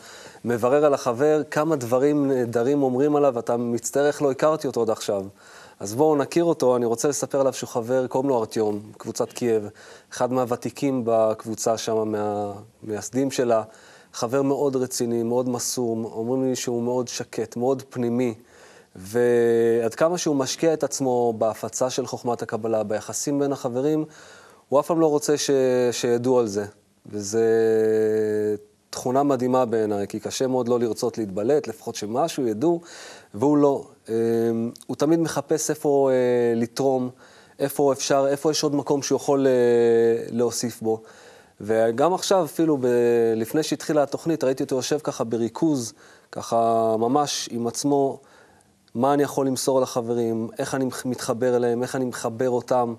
מברר 0.46 0.86
על 0.86 0.94
החבר, 0.94 1.42
כמה 1.52 1.76
דברים 1.76 2.32
נהדרים 2.32 2.84
אומרים 2.84 3.16
עליו, 3.16 3.34
ואתה 3.36 3.58
מצטער 3.58 4.08
איך 4.08 4.22
לא 4.22 4.32
הכרתי 4.32 4.68
אותו 4.68 4.82
עד 4.82 4.90
עכשיו. 4.90 5.24
אז 5.80 5.96
בואו 5.96 6.16
נכיר 6.16 6.44
אותו, 6.44 6.76
אני 6.76 6.86
רוצה 6.86 7.08
לספר 7.08 7.40
עליו 7.40 7.54
שהוא 7.54 7.70
חבר, 7.70 8.08
קוראים 8.08 8.30
לו 8.30 8.40
ארטיום, 8.40 8.80
קבוצת 8.98 9.34
קייב, 9.34 9.68
אחד 10.12 10.34
מהוותיקים 10.34 11.02
בקבוצה 11.06 11.78
שם, 11.78 12.14
מהמייסדים 12.84 13.32
שלה, 13.32 13.64
חבר 14.14 14.42
מאוד 14.42 14.76
רציני, 14.76 15.24
מאוד 15.24 15.50
מסור, 15.50 16.12
אומרים 16.14 16.44
לי 16.44 16.56
שהוא 16.56 16.84
מאוד 16.84 17.08
שקט, 17.08 17.56
מאוד 17.56 17.84
פנימי. 17.90 18.34
ועד 18.96 19.96
כמה 19.96 20.18
שהוא 20.18 20.36
משקיע 20.36 20.74
את 20.74 20.84
עצמו 20.84 21.34
בהפצה 21.38 21.90
של 21.90 22.06
חוכמת 22.06 22.42
הקבלה, 22.42 22.84
ביחסים 22.84 23.40
בין 23.40 23.52
החברים, 23.52 24.06
הוא 24.70 24.80
אף 24.80 24.88
פעם 24.88 25.00
לא 25.00 25.08
רוצה 25.08 25.38
ש... 25.38 25.50
שידעו 25.92 26.40
על 26.40 26.48
זה. 26.48 26.66
וזו 27.06 27.40
תכונה 28.90 29.24
מדהימה 29.24 29.66
בעיניי, 29.66 30.08
כי 30.08 30.20
קשה 30.20 30.48
מאוד 30.48 30.68
לא 30.68 30.80
לרצות 30.80 31.18
להתבלט, 31.18 31.68
לפחות 31.68 31.96
שמשהו 31.96 32.48
ידעו, 32.48 32.82
והוא 33.36 33.58
לא. 33.58 33.88
הוא 34.88 34.96
תמיד 34.98 35.20
מחפש 35.20 35.70
איפה 35.70 36.10
לתרום, 36.56 37.10
איפה 37.60 37.94
אפשר, 37.94 38.26
איפה 38.30 38.52
יש 38.52 38.64
עוד 38.64 38.76
מקום 38.76 39.02
שהוא 39.02 39.16
יכול 39.16 39.48
להוסיף 40.32 40.82
בו. 40.82 41.02
וגם 41.62 42.14
עכשיו, 42.14 42.46
אפילו 42.46 42.78
ב... 42.78 42.86
לפני 43.36 43.64
שהתחילה 43.64 44.04
התוכנית, 44.04 44.44
ראיתי 44.44 44.64
אותו 44.64 44.76
יושב 44.76 45.00
ככה 45.00 45.24
בריכוז, 45.24 45.94
ככה 46.32 46.96
ממש 47.00 47.50
עם 47.52 47.68
עצמו. 47.68 48.20
מה 48.96 49.14
אני 49.14 49.24
יכול 49.24 49.48
למסור 49.48 49.82
לחברים, 49.82 50.50
איך 50.60 50.76
אני 50.76 50.86
מתחבר 51.06 51.56
אליהם, 51.56 51.84
איך 51.84 51.96
אני 51.96 52.06
מחבר 52.06 52.50
אותם. 52.50 52.96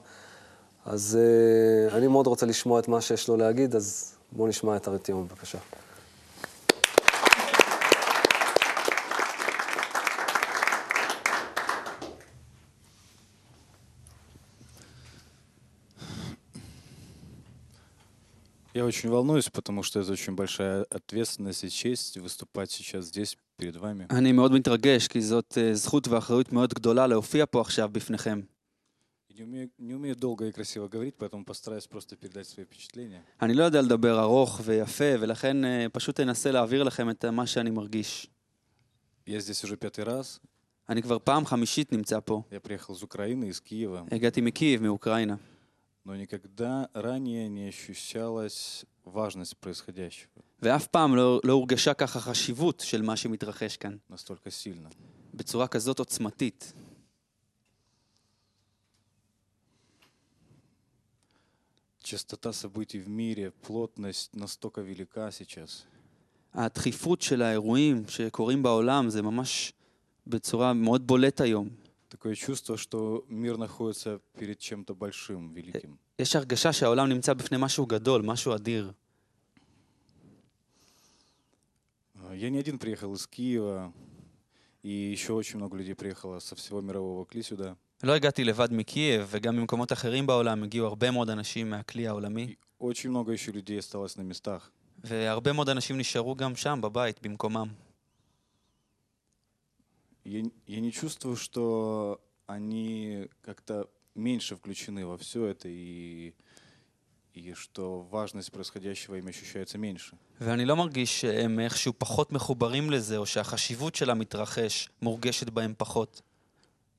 אז 0.87 1.19
uh, 1.91 1.95
אני 1.95 2.07
מאוד 2.07 2.27
רוצה 2.27 2.47
לשמוע 2.47 2.81
את 2.81 2.89
מה 2.89 3.01
שיש 3.01 3.29
לו 3.29 3.37
להגיד, 3.37 3.77
אז 3.77 4.15
בואו 4.33 4.49
נשמע 4.49 4.77
את 4.77 4.89
ארטיום, 4.89 5.29
בבקשה. 5.29 5.59
Я 18.76 18.86
очень 18.86 19.10
волнуюсь, 19.10 19.50
потому 19.50 19.84
что 19.84 20.00
это 20.00 20.12
очень 20.14 20.34
большая 20.34 20.84
ответственность 20.84 21.64
и 21.66 21.70
честь 21.70 22.18
выступать 22.18 22.72
сейчас 22.72 23.06
здесь 23.06 23.38
перед 23.58 23.76
вами. 23.76 24.08
אני 24.10 24.32
מאוד 24.32 24.52
מתרגש, 24.52 25.08
כי 25.08 25.22
זאת 25.22 25.58
אה, 25.58 25.76
זכות 25.76 26.08
ואחריות 26.08 26.52
מאוד 26.54 26.74
גדולה 26.74 27.08
להופיע 27.08 27.46
פה 27.46 27.62
עכשיו 27.62 27.90
בפניכם. 27.92 28.42
И 29.30 29.34
Не 29.34 29.44
умею, 29.44 29.70
не 29.78 29.94
умею 29.94 30.16
долго 30.16 30.48
и 30.48 30.52
красиво 30.52 30.88
говорить, 30.88 31.16
поэтому 31.18 31.46
постараюсь 31.46 31.88
просто 31.88 32.16
передать 32.16 32.48
свои 32.48 32.66
впечатления. 32.66 33.24
אני 33.42 33.54
לא 33.54 33.64
יודע 33.64 33.82
לדבר 33.82 34.20
ארוך 34.22 34.62
ויפה, 34.64 35.14
ולכן 35.20 35.66
אה, 35.66 35.86
פשוט 35.92 36.20
אנסה 36.20 36.52
להעביר 36.52 36.84
לכם 36.84 37.10
את 37.10 37.26
מה 37.26 37.48
שאני 37.48 37.70
моргиш. 37.72 38.28
Я 39.28 39.40
здесь 39.40 39.64
уже 39.64 39.76
пятый 39.78 40.04
раз. 40.04 40.40
אני 40.90 41.02
כבר 41.02 41.18
פעם 41.24 41.46
חמישית 41.46 41.92
נמצא 41.92 42.20
פה. 42.26 42.44
Я 42.52 42.60
приехал 42.60 42.94
из 42.94 43.04
Украины, 43.04 43.46
из 43.46 43.60
Киева, 43.60 44.04
הגעתי 44.12 44.42
מקייב, 44.42 44.82
מאוקראינה. 44.84 45.36
но 46.06 46.16
никогда 46.16 46.90
ранее 46.94 47.48
не 47.48 47.68
ощущалась 47.68 48.86
важность 49.06 49.58
происходящего 49.58 50.42
ואף 50.62 50.88
פעם 50.88 51.16
לא, 51.16 51.42
לא 51.44 51.54
הורגשה 51.54 51.94
ככה 51.94 52.20
חשיבות 52.20 52.80
של 52.80 53.02
מה 53.02 53.18
שמתרחש 53.18 53.78
כאן, 53.78 53.98
настолько 54.10 54.52
сильно. 54.52 54.90
בצורה 55.34 55.68
כזאת 55.68 56.00
עוצמתית. 56.00 56.74
Частота 62.04 62.52
событий 62.52 63.00
в 63.00 63.10
мире, 63.10 63.52
плотность 63.62 64.36
настолько 64.36 64.82
велика 64.82 65.32
сейчас. 65.32 65.86
הדחיפות 66.54 67.22
של 67.22 67.42
האירועים 67.42 68.04
שקורים 68.08 68.64
בעולם 68.64 69.10
זה 69.10 69.22
ממש 69.22 69.74
בצורה 70.28 70.74
מאוד 70.74 71.08
בולט 71.08 71.42
היום. 71.42 71.70
Такое 72.10 72.36
чувство, 72.36 72.76
что 72.78 73.24
мир 73.30 73.58
находится 73.58 74.20
перед 74.38 74.60
чем-то 74.60 74.94
большим, 74.96 75.54
великим. 75.54 75.98
יש 76.20 76.36
הרגשה 76.36 76.74
שהעולם 76.74 77.10
נמצא 77.10 77.34
בפני 77.34 77.58
משהו 77.60 77.86
גדול, 77.86 78.22
משהו 78.22 78.56
אדיר. 78.56 78.92
А, 82.16 82.34
Я 82.36 82.50
не 82.50 82.58
один 82.60 82.78
приехал 82.80 83.14
из 83.14 83.28
Киева, 83.28 83.94
И 84.84 85.12
еще 85.14 85.34
очень 85.34 85.58
много 85.58 85.78
людей 85.78 85.94
приехало 85.96 86.40
со 86.40 86.56
всего 86.56 86.82
мирового 86.82 87.26
кли 87.26 87.44
сюда. 87.44 87.76
לא 88.04 88.12
הגעתי 88.16 88.44
לבד 88.44 88.68
מקייב, 88.74 89.28
וגם 89.30 89.56
ממקומות 89.56 89.92
אחרים 89.92 90.28
בעולם 90.28 90.64
הגיעו 90.64 90.88
הרבה 90.88 91.12
מאוד 91.12 91.30
אנשים 91.30 91.70
מהכלי 91.70 92.08
העולמי, 92.08 92.56
Очень 92.80 93.12
много 93.12 93.32
еще 93.34 93.52
людей 93.52 93.78
осталось 93.80 94.18
на 94.18 94.22
местах. 94.24 94.72
והרבה 95.04 95.54
מאוד 95.54 95.70
אנשים 95.70 95.98
נשארו 95.98 96.36
גם 96.36 96.56
שם, 96.56 96.80
בבית, 96.84 97.22
במקומם. 97.22 97.68
Я, 100.26 100.44
я 100.68 100.80
не 100.80 100.92
чувствую, 100.92 101.36
что 101.36 102.22
они 102.46 103.28
как-то 103.42 103.90
меньше 104.16 104.56
включены 104.56 105.06
во 105.06 105.18
все 105.18 105.46
это 105.46 105.68
и, 105.68 106.34
и 107.34 107.54
что 107.54 108.02
важность 108.02 108.52
происходящего 108.52 109.16
им 109.16 109.28
ощущается 109.28 109.78
меньше. 109.78 110.16
ואני 110.42 110.66
לא 110.66 110.76
מרגיש 110.76 111.22
שהם 111.22 111.60
איכשהו 111.60 111.94
פחות 111.98 112.32
מחוברים 112.32 112.92
לזה, 112.92 113.18
או 113.18 113.26
שהחשיבות 113.26 113.96
של 113.96 114.10
המתרחש 114.10 114.90
מורגשת 115.02 115.50
בהם 115.50 115.74
פחות. 115.78 116.22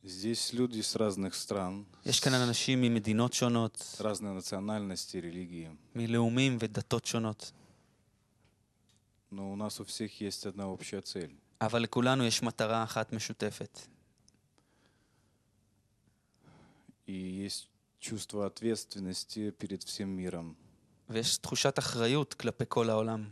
Здесь 0.05 0.53
люди 0.53 0.81
с 0.81 0.96
разных 0.96 1.35
стран, 1.35 1.85
יש 2.07 2.20
כאן 2.20 2.33
אנשים 2.35 2.83
ממדינות 2.83 3.33
שונות, 3.33 3.77
с 3.77 4.01
разной 4.01 4.35
национальности, 4.35 5.16
религии. 5.16 5.68
מלאומים 5.94 6.57
ודתות 6.61 7.07
שונות, 7.07 7.53
Но 9.31 9.51
у 9.51 9.57
нас 9.57 9.81
у 9.81 9.85
всех 9.85 10.20
есть 10.20 10.44
одна 10.44 10.68
общая 10.68 11.01
цель. 11.01 11.35
אבל 11.61 11.83
לכולנו 11.83 12.25
יש 12.25 12.42
מטרה 12.42 12.85
אחת 12.85 13.12
משותפת. 13.12 13.79
И 17.07 17.12
есть 17.12 17.68
чувство 18.01 18.46
ответственности 18.46 19.51
перед 19.51 19.83
всем 19.83 20.16
миром. 20.16 20.55
ויש 21.09 21.37
תחושת 21.37 21.79
אחריות 21.79 22.35
כלפי 22.35 22.64
כל 22.68 22.90
העולם. 22.90 23.31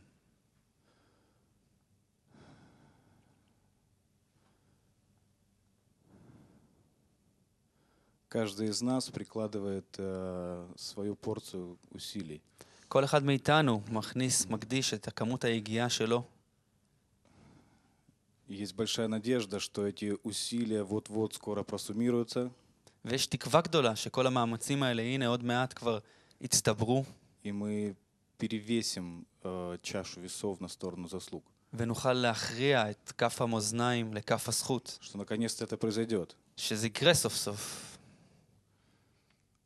Каждый 8.28 8.68
из 8.68 8.80
нас 8.80 9.10
прикладывает 9.10 9.96
э, 9.98 10.72
свою 10.76 11.16
порцию 11.16 11.76
усилий. 11.92 12.40
כל 12.88 13.04
אחד 13.04 13.24
מאיתנו 13.24 13.82
מכניס, 13.88 14.46
מקדיש 14.46 14.94
את 14.94 15.08
הכמות 15.08 15.44
היגיעה 15.44 15.90
שלו, 15.90 16.22
И 16.22 16.33
Есть 18.48 18.74
большая 18.74 19.06
надежда, 19.08 19.60
что 19.60 19.86
эти 19.86 20.16
усилия 20.24 20.82
вот-вот 20.82 21.34
скоро 21.34 21.62
просуммируются, 21.62 22.50
ויש 23.04 23.26
תקווה 23.26 23.60
גדולה 23.60 23.96
שכל 23.96 24.26
המאמצים 24.26 24.82
האלה, 24.82 25.02
הנה 25.02 25.26
עוד 25.26 25.44
מעט 25.44 25.72
כבר 25.78 25.98
הצטברו, 26.42 27.04
и 27.44 27.52
мы 27.52 27.94
перевесим 28.38 29.24
э, 29.42 29.78
чашу 29.82 30.20
весов 30.20 30.60
на 30.60 30.68
сторону 30.68 31.08
заслуг. 31.08 31.42
ונוכל 31.72 32.12
להכריע 32.12 32.90
את 32.90 33.12
כף 33.18 33.40
המאזניים 33.42 34.14
לכף 34.14 34.48
הזכות, 34.48 34.98
Что 35.02 35.18
наконец-то 35.18 35.64
это 35.64 35.76
произойдет. 35.76 36.34
שזה 36.56 36.86
יקרה 36.86 37.14
סוף 37.14 37.34
סוף. 37.36 37.86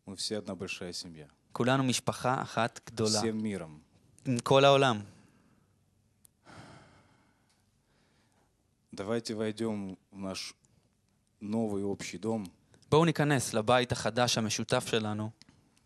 Мы 0.06 0.16
все 0.16 0.36
одна 0.38 0.54
большая 0.54 0.92
семья. 0.92 1.26
כולנו 1.52 1.84
משפחה 1.84 2.42
אחת 2.42 2.80
גדולה, 2.86 3.20
Всем 3.20 3.42
миром. 3.42 3.80
עם 4.26 4.38
כל 4.38 4.64
העולם. 4.64 5.00
Давайте 8.92 9.34
войдем 9.34 9.98
в 10.12 10.18
наш 10.18 10.54
новый 11.40 11.82
общий 11.82 12.18
дом, 12.18 12.48
בואו 12.90 13.04
ניכנס 13.04 13.54
לבית 13.54 13.92
החדש 13.92 14.38
המשותף 14.38 14.86
שלנו, 14.86 15.30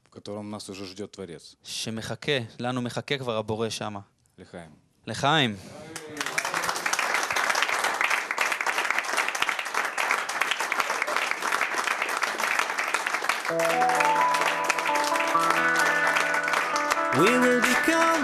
в 0.04 0.10
котором 0.10 0.50
нас 0.50 0.68
уже 0.68 0.86
ждет 0.86 1.12
Творец. 1.12 1.56
שמחכה, 1.62 2.38
לנו 2.58 2.82
מחכה 2.82 3.18
כבר 3.18 3.36
הבורא 3.36 3.68
שמה. 3.68 4.00
Лихаем. 4.38 4.70
לחיים. 5.06 5.56
We 17.14 17.30
will 17.44 17.60
become 17.60 18.22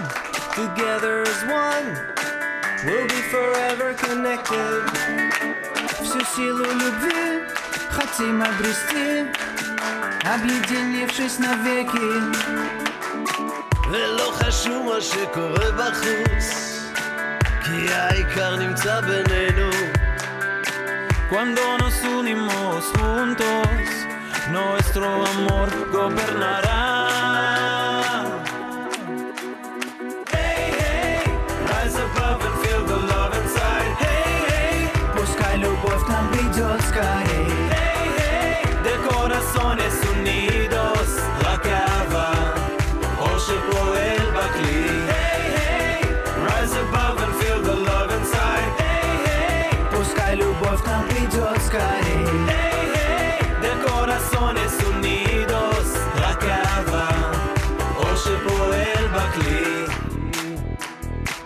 together 0.54 1.22
as 1.22 1.40
one. 1.44 2.17
We'll 2.84 3.06
be 3.06 3.20
forever 3.34 3.94
connected. 3.94 4.82
Всю 6.02 6.20
силу 6.34 6.64
любви 6.64 7.42
хотим 7.90 8.42
обрести, 8.42 9.26
объединившись 10.24 11.38
навеки. 11.38 12.10
ולא 13.90 14.32
חשוב 14.34 14.86
מה 14.86 15.00
שקורה 15.00 15.70
בחוץ, 15.78 16.46
כי 17.64 17.92
העיקר 17.92 18.56
נמצא 18.56 19.00
בינינו. 19.00 19.70
Cuando 21.30 21.62
nos 21.78 21.96
unimos 22.18 22.84
juntos, 22.96 23.88
nuestro 24.56 25.06
amor 25.32 25.68
gobernará. 25.90 26.97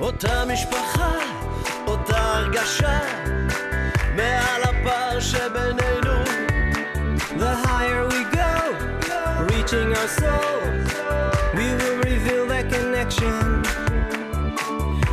אותה 0.03 0.45
משפחה, 0.45 1.13
אותה 1.87 2.19
הרגשה, 2.19 2.99
מעל 4.17 4.63
הפער 4.63 5.21
שבינינו. 5.21 6.19
The 7.39 7.55
higher 7.67 8.05
we 8.13 8.23
go, 8.41 8.53
reaching 9.51 9.91
our 10.01 10.11
soul, 10.21 10.59
we 11.57 11.67
will 11.79 11.99
reveal 12.11 12.45
that 12.53 12.67
connection. 12.75 13.63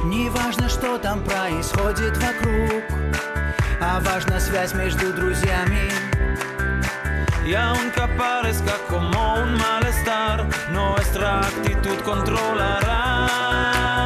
Неважно, 0.05 0.69
что 0.69 0.97
там 0.97 1.23
происходит 1.23 2.17
вокруг, 2.17 2.83
а 3.81 3.99
важна 3.99 4.39
связь 4.39 4.73
между 4.73 5.13
друзьями. 5.13 5.91
Y 7.45 7.53
aunque 7.53 8.07
parezca 8.17 8.73
como 8.89 9.35
un 9.35 9.55
malestar, 9.55 10.47
nuestra 10.71 11.41
actitud 11.41 11.99
controlará. 12.03 13.98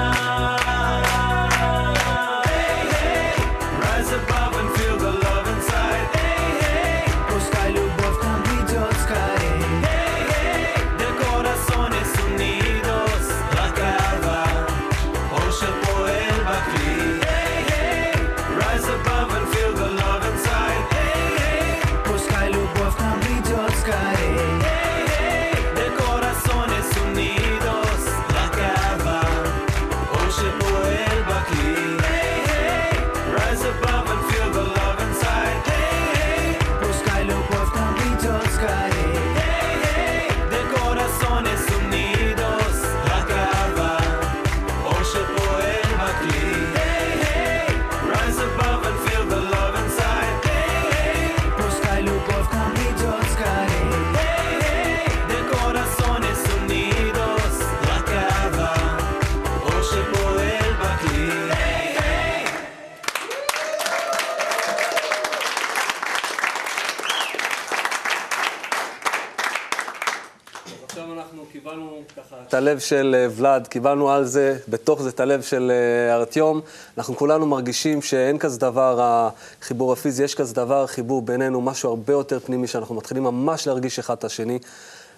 הלב 72.55 72.79
של 72.79 73.17
אה, 73.19 73.27
ולאד, 73.37 73.67
קיבלנו 73.67 74.11
על 74.11 74.25
זה, 74.25 74.57
בתוך 74.69 75.03
זה 75.03 75.09
את 75.09 75.21
הלב 75.21 75.43
של 75.43 75.73
אה, 75.75 76.15
ארטיום. 76.15 76.61
אנחנו 76.99 77.17
כולנו 77.17 77.47
מרגישים 77.47 78.03
שאין 78.03 78.39
כזה 78.39 78.59
דבר 78.59 79.01
החיבור 79.03 79.93
הפיזי, 79.93 80.25
יש 80.25 80.35
כזה 80.35 80.55
דבר 80.55 80.87
חיבור 80.87 81.23
בינינו, 81.23 81.61
משהו 81.61 81.89
הרבה 81.89 82.13
יותר 82.13 82.41
פנימי, 82.41 82.67
שאנחנו 82.67 82.95
מתחילים 82.95 83.23
ממש 83.23 83.67
להרגיש 83.67 83.99
אחד 83.99 84.15
את 84.17 84.25
השני. 84.25 84.59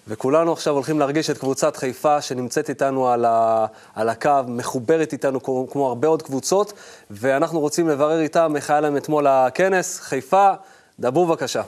וכולנו 0.08 0.52
עכשיו 0.52 0.74
הולכים 0.74 0.98
להרגיש 0.98 1.30
את 1.30 1.38
קבוצת 1.38 1.76
חיפה 1.76 2.20
שנמצאת 2.20 2.68
איתנו 2.68 3.08
על, 3.08 3.24
ה, 3.24 3.66
על 3.94 4.08
הקו, 4.08 4.30
מחוברת 4.48 5.12
איתנו 5.12 5.42
כמו, 5.42 5.66
כמו 5.70 5.88
הרבה 5.88 6.08
עוד 6.08 6.22
קבוצות, 6.22 6.72
ואנחנו 7.10 7.60
רוצים 7.60 7.88
לברר 7.88 8.20
איתם 8.20 8.52
איך 8.56 8.70
היה 8.70 8.80
להם 8.80 8.96
אתמול 8.96 9.26
הכנס. 9.26 10.00
חיפה, 10.00 10.52
דברו 11.00 11.26
בבקשה. 11.26 11.62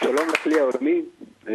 שלום 0.00 0.28
לכלי 0.28 0.60
העולמי. 0.60 1.02
אה, 1.48 1.54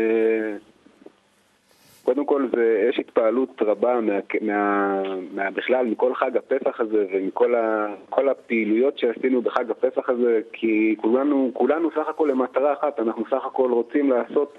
קודם 2.07 2.25
כל, 2.25 2.47
זה, 2.55 2.85
יש 2.89 2.99
התפעלות 2.99 3.61
רבה 3.61 4.01
מה, 4.01 4.13
מה, 4.41 5.01
מה, 5.33 5.51
בכלל 5.51 5.85
מכל 5.85 6.15
חג 6.15 6.37
הפסח 6.37 6.79
הזה 6.79 7.05
ומכל 7.11 7.55
ה, 7.55 7.87
הפעילויות 8.11 8.97
שעשינו 8.97 9.41
בחג 9.41 9.71
הפסח 9.71 10.09
הזה, 10.09 10.39
כי 10.53 10.95
כולנו, 11.01 11.51
כולנו 11.53 11.89
סך 11.91 12.07
הכל 12.07 12.27
למטרה 12.31 12.73
אחת, 12.73 12.99
אנחנו 12.99 13.23
סך 13.25 13.45
הכל 13.45 13.71
רוצים 13.71 14.09
לעשות, 14.09 14.57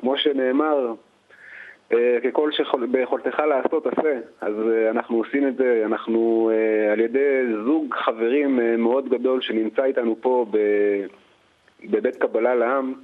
כמו 0.00 0.16
שנאמר, 0.16 0.94
אה, 1.92 2.18
ככל 2.24 2.50
שביכולתך 2.52 3.38
לעשות 3.38 3.86
עשה. 3.86 4.18
אז 4.40 4.54
אה, 4.70 4.90
אנחנו 4.90 5.16
עושים 5.16 5.48
את 5.48 5.56
זה, 5.56 5.82
אנחנו 5.86 6.50
אה, 6.52 6.92
על 6.92 7.00
ידי 7.00 7.42
זוג 7.64 7.94
חברים 7.94 8.82
מאוד 8.82 9.08
גדול 9.08 9.40
שנמצא 9.40 9.84
איתנו 9.84 10.16
פה 10.20 10.46
בבית 11.84 12.16
קבלה 12.16 12.54
לעם, 12.54 12.94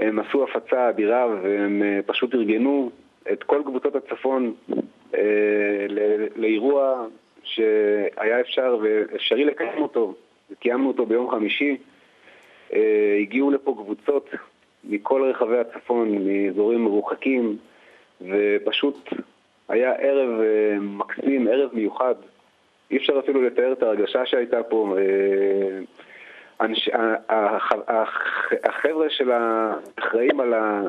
הם 0.00 0.18
עשו 0.18 0.44
הפצה 0.44 0.88
אדירה 0.88 1.26
והם 1.42 1.82
פשוט 2.06 2.34
ארגנו 2.34 2.90
את 3.32 3.42
כל 3.42 3.62
קבוצות 3.64 3.96
הצפון 3.96 4.54
אה, 5.14 5.86
לאירוע 6.36 7.06
שהיה 7.42 8.40
אפשר 8.40 8.76
ואפשרי 8.82 9.44
לקיים 9.44 9.82
אותו, 9.82 10.14
קיימנו 10.60 10.88
אותו 10.88 11.06
ביום 11.06 11.30
חמישי. 11.30 11.76
אה, 12.72 13.16
הגיעו 13.20 13.50
לפה 13.50 13.74
קבוצות 13.84 14.30
מכל 14.84 15.22
רחבי 15.30 15.58
הצפון, 15.58 16.18
מאזורים 16.26 16.84
מרוחקים, 16.84 17.56
ופשוט 18.20 19.08
היה 19.68 19.92
ערב 19.92 20.40
אה, 20.40 20.76
מקסים, 20.80 21.48
ערב 21.48 21.70
מיוחד. 21.72 22.14
אי 22.90 22.96
אפשר 22.96 23.18
אפילו 23.18 23.42
לתאר 23.42 23.72
את 23.72 23.82
ההרגשה 23.82 24.26
שהייתה 24.26 24.62
פה. 24.62 24.96
אה, 24.98 25.78
אנש, 26.60 26.88
הח- 27.28 27.72
החבר'ה 28.64 29.10
של 29.10 29.30
האחראים 29.30 30.40
על, 30.40 30.54
ה, 30.54 30.82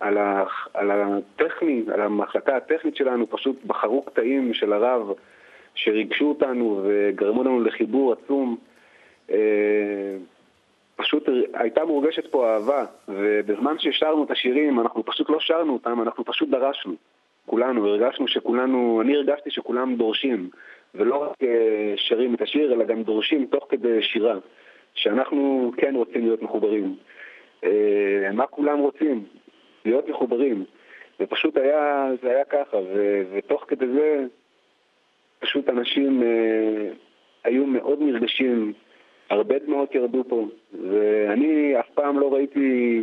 על, 0.00 0.18
ה, 0.18 0.44
על 0.74 0.90
הטכני, 0.90 1.82
על 1.94 2.00
המחלקה 2.00 2.56
הטכנית 2.56 2.96
שלנו, 2.96 3.30
פשוט 3.30 3.64
בחרו 3.66 4.02
קטעים 4.02 4.54
של 4.54 4.72
הרב 4.72 5.12
שריגשו 5.74 6.24
אותנו 6.24 6.82
וגרמו 6.84 7.44
לנו 7.44 7.60
לחיבור 7.60 8.12
עצום. 8.12 8.56
אה, 9.30 10.16
פשוט 10.96 11.28
הייתה 11.54 11.84
מורגשת 11.84 12.26
פה 12.26 12.54
אהבה, 12.54 12.84
ובזמן 13.08 13.78
ששרנו 13.78 14.24
את 14.24 14.30
השירים, 14.30 14.80
אנחנו 14.80 15.04
פשוט 15.04 15.30
לא 15.30 15.40
שרנו 15.40 15.72
אותם, 15.72 16.02
אנחנו 16.02 16.24
פשוט 16.24 16.48
דרשנו. 16.48 16.94
כולנו, 17.46 17.86
הרגשנו 17.86 18.28
שכולנו, 18.28 19.00
אני 19.02 19.16
הרגשתי 19.16 19.50
שכולם 19.50 19.96
דורשים, 19.96 20.50
ולא 20.94 21.16
רק 21.16 21.36
אה, 21.42 21.94
שרים 21.96 22.34
את 22.34 22.42
השיר, 22.42 22.72
אלא 22.72 22.84
גם 22.84 23.02
דורשים 23.02 23.46
תוך 23.46 23.66
כדי 23.68 24.02
שירה, 24.02 24.38
שאנחנו 24.94 25.72
כן 25.76 25.94
רוצים 25.94 26.24
להיות 26.24 26.42
מחוברים. 26.42 26.96
אה, 27.64 28.30
מה 28.32 28.46
כולם 28.46 28.78
רוצים? 28.78 29.24
להיות 29.84 30.08
מחוברים. 30.08 30.64
ופשוט 31.20 31.56
היה, 31.56 32.10
זה 32.22 32.30
היה 32.30 32.44
ככה, 32.44 32.76
ו, 32.76 33.22
ותוך 33.32 33.64
כדי 33.68 33.86
זה 33.86 34.24
פשוט 35.38 35.68
אנשים 35.68 36.22
אה, 36.22 36.88
היו 37.44 37.66
מאוד 37.66 37.98
נרגשים, 38.02 38.72
הרבה 39.30 39.58
דמעות 39.58 39.94
ירדו 39.94 40.24
פה, 40.28 40.46
ואני 40.90 41.80
אף 41.80 41.90
פעם 41.94 42.20
לא 42.20 42.34
ראיתי 42.34 43.00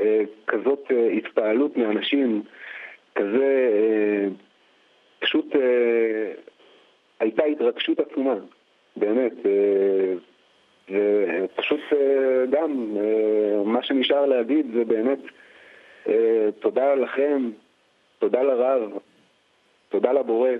אה, 0.00 0.22
כזאת 0.46 0.86
אה, 0.90 1.08
התפעלות 1.08 1.76
מאנשים, 1.76 2.42
כזה, 3.14 3.68
אה, 3.72 4.28
פשוט 5.18 5.56
אה, 5.56 6.32
הייתה 7.20 7.44
התרגשות 7.44 8.00
עצומה, 8.00 8.34
באמת. 8.96 9.32
אה, 9.46 10.14
ופשוט 10.90 11.80
אה, 11.92 12.46
גם, 12.50 12.96
אה, 12.96 13.62
מה 13.64 13.82
שנשאר 13.82 14.26
להגיד 14.26 14.66
זה 14.74 14.84
באמת 14.84 15.18
תודה 16.60 16.94
לכם, 16.94 17.50
תודה 18.18 18.42
לרב, 18.42 18.90
תודה 19.88 20.12
לבורא, 20.12 20.50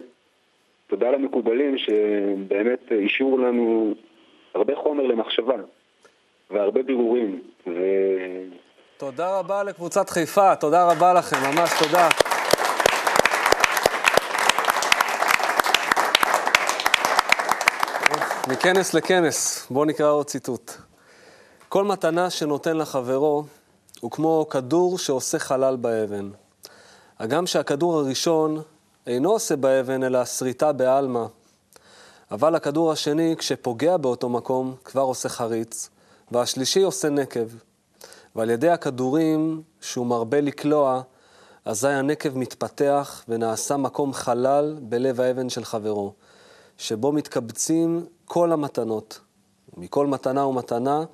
תודה 0.86 1.10
למקובלים 1.10 1.78
שבאמת 1.78 2.92
השאירו 3.06 3.38
לנו 3.38 3.94
הרבה 4.54 4.76
חומר 4.76 5.02
למחשבה 5.02 5.56
והרבה 6.50 6.82
בירורים. 6.82 7.42
ו... 7.66 7.72
תודה 8.96 9.38
רבה 9.38 9.62
לקבוצת 9.62 10.10
חיפה, 10.10 10.56
תודה 10.56 10.92
רבה 10.92 11.12
לכם, 11.12 11.36
ממש 11.36 11.70
תודה. 11.82 12.08
מכנס 18.52 18.94
לכנס, 18.94 19.66
בואו 19.70 19.84
נקרא 19.84 20.10
עוד 20.10 20.26
ציטוט. 20.26 20.70
כל 21.68 21.84
מתנה 21.84 22.30
שנותן 22.30 22.76
לחברו 22.76 23.44
הוא 24.00 24.10
כמו 24.10 24.46
כדור 24.50 24.98
שעושה 24.98 25.38
חלל 25.38 25.76
באבן. 25.76 26.30
הגם 27.18 27.46
שהכדור 27.46 27.98
הראשון 27.98 28.62
אינו 29.06 29.30
עושה 29.30 29.56
באבן 29.56 30.02
אלא 30.02 30.24
שריטה 30.24 30.72
בעלמא. 30.72 31.26
אבל 32.30 32.54
הכדור 32.54 32.92
השני, 32.92 33.34
כשפוגע 33.38 33.96
באותו 33.96 34.28
מקום, 34.28 34.74
כבר 34.84 35.02
עושה 35.02 35.28
חריץ, 35.28 35.90
והשלישי 36.32 36.82
עושה 36.82 37.08
נקב. 37.08 37.48
ועל 38.36 38.50
ידי 38.50 38.70
הכדורים 38.70 39.62
שהוא 39.80 40.06
מרבה 40.06 40.40
לקלוע, 40.40 41.02
אזי 41.64 41.88
הנקב 41.88 42.38
מתפתח 42.38 43.24
ונעשה 43.28 43.76
מקום 43.76 44.12
חלל 44.12 44.76
בלב 44.82 45.20
האבן 45.20 45.48
של 45.48 45.64
חברו, 45.64 46.12
שבו 46.78 47.12
מתקבצים 47.12 48.06
כל 48.24 48.52
המתנות. 48.52 49.20
מכל 49.76 50.06
מתנה 50.06 50.46
ומתנה 50.46 51.04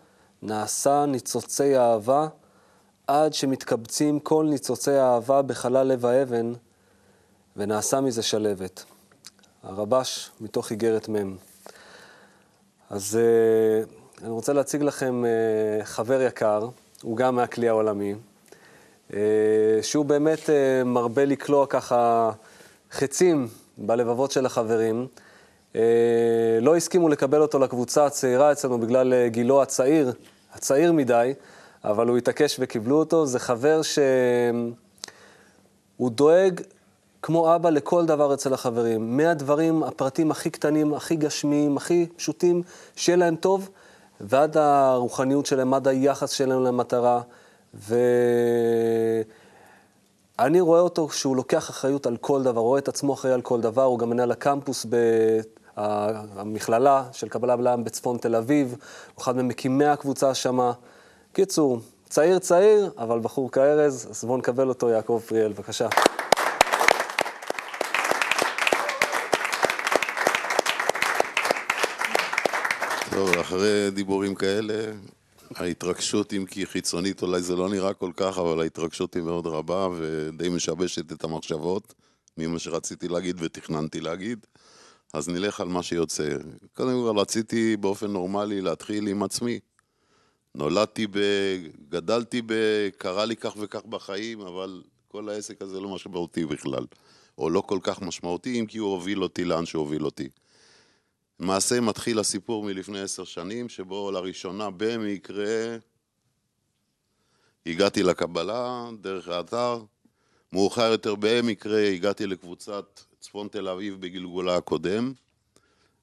נעשה 0.42 1.07
ניצוצי 1.07 1.79
אהבה, 1.79 2.29
עד 3.06 3.34
שמתקבצים 3.34 4.20
כל 4.20 4.46
ניצוצי 4.50 4.90
האהבה 4.90 5.42
בחלל 5.42 5.86
לב 5.86 6.06
האבן, 6.06 6.52
ונעשה 7.56 8.00
מזה 8.00 8.22
שלבת. 8.22 8.84
הרבש 9.62 10.30
מתוך 10.40 10.70
איגרת 10.70 11.08
מ'. 11.08 11.36
אז 12.90 13.18
uh, 13.18 14.22
אני 14.22 14.30
רוצה 14.30 14.52
להציג 14.52 14.82
לכם 14.82 15.24
uh, 15.24 15.84
חבר 15.84 16.22
יקר, 16.22 16.68
הוא 17.02 17.16
גם 17.16 17.36
מהכלי 17.36 17.68
העולמי, 17.68 18.14
uh, 19.10 19.14
שהוא 19.82 20.04
באמת 20.04 20.38
uh, 20.38 20.84
מרבה 20.84 21.24
לקלוע 21.24 21.66
ככה 21.66 22.30
חצים 22.92 23.48
בלבבות 23.78 24.30
של 24.30 24.46
החברים. 24.46 25.06
Uh, 25.72 25.76
לא 26.60 26.76
הסכימו 26.76 27.08
לקבל 27.08 27.40
אותו 27.40 27.58
לקבוצה 27.58 28.06
הצעירה 28.06 28.52
אצלנו 28.52 28.78
בגלל 28.78 29.12
uh, 29.12 29.32
גילו 29.32 29.62
הצעיר, 29.62 30.12
הצעיר 30.54 30.92
מדי, 30.92 31.34
אבל 31.85 32.09
הוא 32.09 32.18
התעקש 32.18 32.57
וקיבלו 32.59 32.99
אותו. 32.99 33.27
זה 33.27 33.38
חבר 33.38 33.81
שהוא 33.83 34.70
דואג 36.11 36.61
כמו 37.23 37.55
אבא 37.55 37.70
לכל 37.70 38.07
דבר 38.07 38.35
אצל 38.35 38.55
החברים. 38.55 39.16
מהדברים, 39.16 39.83
הפרטים 39.83 40.31
הכי 40.31 40.51
קטנים, 40.51 40.94
הכי 40.94 41.16
גשמיים, 41.16 41.77
הכי 41.77 42.07
פשוטים, 42.16 42.62
שיהיה 42.97 43.16
להם 43.16 43.37
טוב, 43.37 43.70
ועד 44.20 44.57
הרוחניות 44.57 45.47
שלהם, 45.47 45.75
עד 45.75 45.88
היחס 45.88 46.31
שלהם 46.31 46.64
למטרה. 46.64 47.20
ואני 50.38 50.61
רואה 50.61 50.81
אותו 50.81 51.09
שהוא 51.09 51.37
לוקח 51.37 51.70
אחריות 51.70 52.07
על 52.07 52.16
כל 52.16 52.42
דבר, 52.42 52.61
רואה 52.61 52.79
את 52.79 52.88
עצמו 52.88 53.14
אחראי 53.14 53.35
על 53.35 53.42
כל 53.42 53.61
דבר, 53.61 53.83
הוא 53.83 53.99
גם 53.99 54.11
מנהל 54.11 54.31
הקמפוס 54.31 54.87
במכללה 55.77 57.05
של 57.12 57.29
קבלה 57.29 57.57
בלעם 57.57 57.85
בצפון 57.85 58.18
תל 58.18 58.35
אביב, 58.37 58.77
הוא 59.14 59.23
אחד 59.23 59.37
ממקימי 59.37 59.85
הקבוצה 59.85 60.35
שמה. 60.35 60.73
קיצור, 61.35 61.81
צעיר 62.09 62.38
צעיר, 62.38 62.90
אבל 62.99 63.20
בחור 63.20 63.51
כארז, 63.51 64.07
אז 64.11 64.25
בואו 64.25 64.38
נקבל 64.38 64.68
אותו, 64.68 64.88
יעקב 64.88 65.23
פריאל, 65.27 65.53
בבקשה. 65.53 65.88
טוב, 73.11 73.38
אחרי 73.40 73.90
דיבורים 73.90 74.35
כאלה, 74.35 74.92
ההתרגשות, 75.57 76.33
אם 76.33 76.44
כי 76.47 76.66
חיצונית 76.66 77.23
אולי 77.23 77.42
זה 77.42 77.57
לא 77.57 77.68
נראה 77.68 77.94
כל 77.94 78.11
כך, 78.16 78.38
אבל 78.38 78.61
ההתרגשות 78.61 79.14
היא 79.14 79.23
מאוד 79.23 79.47
רבה 79.47 79.88
ודי 79.97 80.49
משבשת 80.49 81.12
את 81.12 81.25
המחשבות 81.25 81.94
ממה 82.38 82.59
שרציתי 82.59 83.09
להגיד 83.09 83.37
ותכננתי 83.40 84.01
להגיד. 84.01 84.47
אז 85.12 85.29
נלך 85.29 85.61
על 85.61 85.68
מה 85.68 85.83
שיוצא. 85.83 86.29
קודם 86.77 87.03
כל 87.03 87.18
רציתי 87.18 87.77
באופן 87.77 88.07
נורמלי 88.07 88.61
להתחיל 88.61 89.07
עם 89.07 89.23
עצמי. 89.23 89.59
נולדתי 90.54 91.06
ב... 91.06 91.18
גדלתי 91.88 92.42
ב... 92.46 92.52
קרה 92.98 93.24
לי 93.24 93.36
כך 93.36 93.54
וכך 93.60 93.84
בחיים, 93.84 94.40
אבל 94.40 94.82
כל 95.08 95.28
העסק 95.28 95.62
הזה 95.62 95.80
לא 95.80 95.88
משמעותי 95.88 96.46
בכלל. 96.46 96.86
או 97.38 97.50
לא 97.50 97.60
כל 97.60 97.78
כך 97.82 98.02
משמעותי, 98.02 98.60
אם 98.60 98.66
כי 98.66 98.78
הוא 98.78 98.92
הוביל 98.92 99.22
אותי 99.22 99.44
לאן 99.44 99.66
שהוביל 99.66 100.04
אותי. 100.04 100.28
למעשה 101.40 101.80
מתחיל 101.80 102.18
הסיפור 102.18 102.64
מלפני 102.64 103.00
עשר 103.00 103.24
שנים, 103.24 103.68
שבו 103.68 104.10
לראשונה 104.10 104.68
במקרה 104.76 105.76
הגעתי 107.66 108.02
לקבלה 108.02 108.90
דרך 109.00 109.28
האתר. 109.28 109.82
מאוחר 110.52 110.92
יותר 110.92 111.14
במקרה 111.18 111.88
הגעתי 111.88 112.26
לקבוצת 112.26 113.00
צפון 113.20 113.48
תל 113.48 113.68
אביב 113.68 114.00
בגלגולה 114.00 114.56
הקודם, 114.56 115.12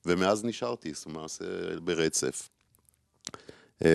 ומאז 0.06 0.46
נשארתי, 0.46 0.92
אומרת, 1.06 1.32
ברצף. 1.84 2.50
אה, 3.86 3.90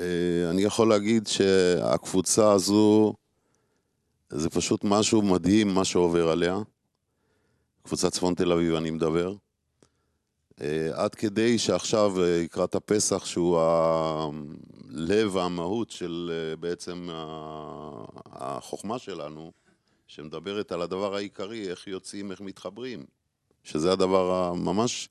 אה, 0.00 0.50
אני 0.50 0.62
יכול 0.62 0.88
להגיד 0.88 1.26
שהקבוצה 1.26 2.52
הזו, 2.52 3.14
זה 4.30 4.50
פשוט 4.50 4.84
משהו 4.84 5.22
מדהים 5.22 5.68
מה 5.68 5.84
שעובר 5.84 6.28
עליה. 6.28 6.58
קבוצת 7.82 8.12
צפון 8.12 8.34
תל 8.34 8.52
אביב 8.52 8.74
אני 8.74 8.90
מדבר. 8.90 9.34
אה, 10.60 10.90
עד 10.92 11.14
כדי 11.14 11.58
שעכשיו 11.58 12.12
לקראת 12.18 12.74
הפסח, 12.74 13.24
שהוא 13.24 13.60
הלב 13.60 15.34
והמהות 15.34 15.90
של 15.90 16.32
בעצם 16.60 17.08
החוכמה 18.26 18.98
שלנו, 18.98 19.52
שמדברת 20.06 20.72
על 20.72 20.82
הדבר 20.82 21.14
העיקרי, 21.14 21.70
איך 21.70 21.86
יוצאים, 21.86 22.30
איך 22.30 22.40
מתחברים, 22.40 23.04
שזה 23.64 23.92
הדבר 23.92 24.32
הממש... 24.34 25.08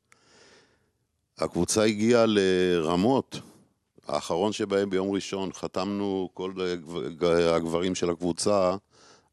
הקבוצה 1.39 1.83
הגיעה 1.83 2.25
לרמות, 2.27 3.39
האחרון 4.07 4.51
שבהם 4.51 4.89
ביום 4.89 5.11
ראשון 5.11 5.53
חתמנו 5.53 6.29
כל 6.33 6.51
הגברים 7.55 7.95
של 7.95 8.09
הקבוצה 8.09 8.75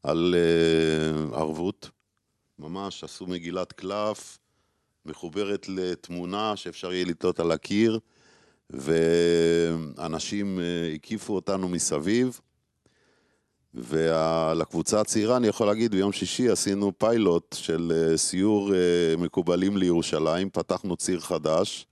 על 0.03 0.35
אה, 0.37 1.37
ערבות, 1.39 1.89
ממש 2.59 3.03
עשו 3.03 3.27
מגילת 3.27 3.71
קלף, 3.71 4.37
מחוברת 5.05 5.69
לתמונה 5.69 6.55
שאפשר 6.55 6.93
יהיה 6.93 7.05
לתלות 7.05 7.39
על 7.39 7.51
הקיר, 7.51 7.99
ואנשים 8.69 10.59
אה, 10.59 10.93
הקיפו 10.95 11.35
אותנו 11.35 11.69
מסביב. 11.69 12.39
ולקבוצה 13.73 15.01
הצעירה 15.01 15.37
אני 15.37 15.47
יכול 15.47 15.67
להגיד, 15.67 15.91
ביום 15.91 16.11
שישי 16.11 16.49
עשינו 16.49 16.91
פיילוט 16.97 17.55
של 17.59 17.91
אה, 17.95 18.17
סיור 18.17 18.71
מקובלים 19.17 19.77
לירושלים, 19.77 20.49
פתחנו 20.49 20.97
ציר 20.97 21.19
חדש 21.19 21.87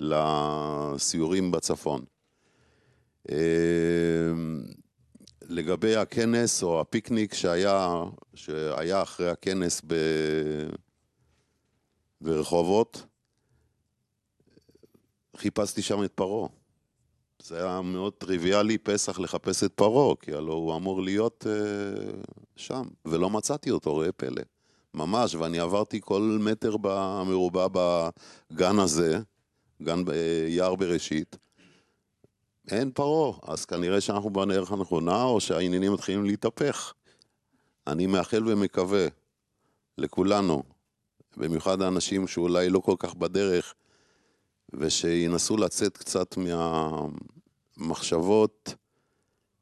לסיורים 0.00 1.50
בצפון. 1.50 2.04
אה, 3.30 3.36
לגבי 5.48 5.96
הכנס 5.96 6.62
או 6.62 6.80
הפיקניק 6.80 7.34
שהיה, 7.34 8.04
שהיה 8.34 9.02
אחרי 9.02 9.30
הכנס 9.30 9.82
ב... 9.86 9.94
ברחובות, 12.20 13.06
חיפשתי 15.36 15.82
שם 15.82 16.04
את 16.04 16.12
פרעה. 16.12 16.48
זה 17.42 17.56
היה 17.56 17.80
מאוד 17.82 18.12
טריוויאלי 18.12 18.78
פסח 18.78 19.18
לחפש 19.18 19.64
את 19.64 19.72
פרעה, 19.72 20.16
כי 20.20 20.32
הלוא 20.32 20.54
הוא 20.54 20.76
אמור 20.76 21.02
להיות 21.02 21.46
אה, 21.46 22.10
שם, 22.56 22.82
ולא 23.04 23.30
מצאתי 23.30 23.70
אותו, 23.70 23.96
ראה 23.96 24.12
פלא. 24.12 24.42
ממש, 24.94 25.34
ואני 25.34 25.58
עברתי 25.58 26.00
כל 26.02 26.38
מטר 26.40 26.76
במרובע 26.80 27.66
בגן 27.72 28.78
הזה, 28.78 29.20
גן 29.82 30.04
ביער 30.04 30.74
בראשית, 30.74 31.36
אין 32.70 32.90
פרעה, 32.90 33.38
אז 33.42 33.64
כנראה 33.64 34.00
שאנחנו 34.00 34.30
בדרך 34.30 34.72
הנכונה, 34.72 35.22
או 35.24 35.40
שהעניינים 35.40 35.92
מתחילים 35.92 36.24
להתהפך. 36.24 36.94
אני 37.86 38.06
מאחל 38.06 38.42
ומקווה 38.46 39.06
לכולנו, 39.98 40.62
במיוחד 41.36 41.82
האנשים 41.82 42.26
שאולי 42.26 42.68
לא 42.68 42.78
כל 42.78 42.94
כך 42.98 43.14
בדרך, 43.14 43.74
ושינסו 44.72 45.56
לצאת 45.56 45.96
קצת 45.96 46.34
מהמחשבות 47.76 48.74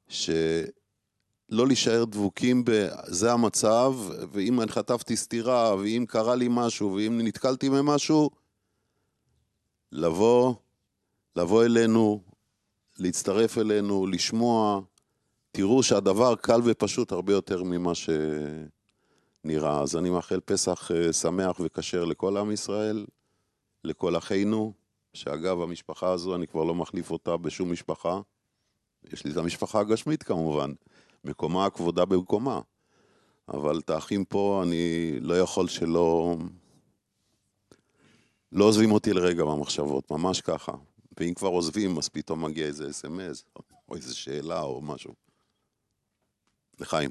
שלא 0.08 1.66
להישאר 1.66 2.04
דבוקים 2.04 2.64
ב... 2.64 2.88
זה 3.06 3.32
המצב, 3.32 3.94
ואם 4.32 4.60
חטפתי 4.70 5.16
סטירה, 5.16 5.76
ואם 5.76 6.04
קרה 6.08 6.34
לי 6.34 6.46
משהו, 6.50 6.94
ואם 6.94 7.20
נתקלתי 7.20 7.70
במשהו, 7.70 8.30
לבוא, 9.94 10.54
לבוא 11.36 11.64
אלינו, 11.64 12.20
להצטרף 12.98 13.58
אלינו, 13.58 14.06
לשמוע, 14.06 14.80
תראו 15.52 15.82
שהדבר 15.82 16.34
קל 16.36 16.60
ופשוט 16.64 17.12
הרבה 17.12 17.32
יותר 17.32 17.62
ממה 17.62 17.92
שנראה. 17.94 19.80
אז 19.80 19.96
אני 19.96 20.10
מאחל 20.10 20.40
פסח 20.40 20.90
אה, 20.90 21.12
שמח 21.12 21.60
וכשר 21.60 22.04
לכל 22.04 22.36
עם 22.36 22.50
ישראל, 22.50 23.06
לכל 23.84 24.16
אחינו, 24.16 24.72
שאגב, 25.12 25.60
המשפחה 25.60 26.12
הזו, 26.12 26.34
אני 26.34 26.46
כבר 26.46 26.64
לא 26.64 26.74
מחליף 26.74 27.10
אותה 27.10 27.36
בשום 27.36 27.72
משפחה. 27.72 28.20
יש 29.12 29.24
לי 29.24 29.32
את 29.32 29.36
המשפחה 29.36 29.80
הגשמית 29.80 30.22
כמובן, 30.22 30.72
מקומה 31.24 31.70
כבודה 31.70 32.04
במקומה. 32.04 32.60
אבל 33.48 33.78
את 33.78 33.90
האחים 33.90 34.24
פה, 34.24 34.62
אני 34.66 35.16
לא 35.20 35.38
יכול 35.38 35.68
שלא... 35.68 36.36
לא 38.54 38.64
עוזבים 38.64 38.92
אותי 38.92 39.12
לרגע 39.12 39.44
במחשבות, 39.44 40.10
ממש 40.10 40.40
ככה. 40.40 40.72
ואם 41.20 41.34
כבר 41.34 41.48
עוזבים, 41.48 41.98
אז 41.98 42.08
פתאום 42.08 42.44
מגיע 42.44 42.66
איזה 42.66 42.90
אס.אם.אס, 42.90 43.44
או 43.88 43.96
איזה 43.96 44.14
שאלה 44.14 44.60
או 44.60 44.80
משהו. 44.80 45.14
לחיים. 46.80 47.10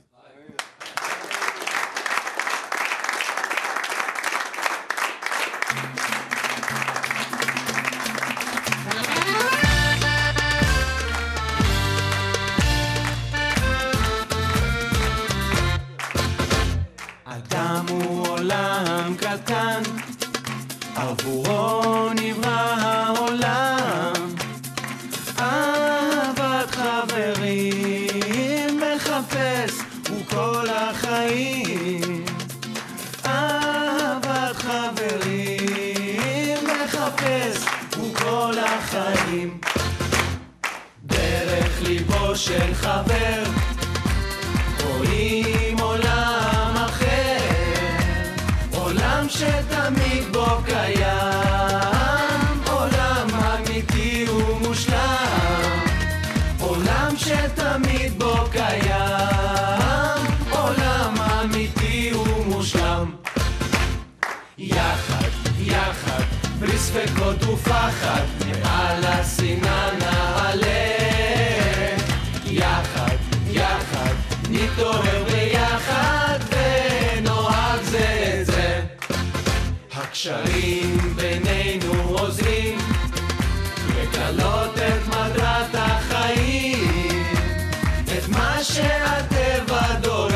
שהטבע 88.74 89.94
דורש, 90.02 90.34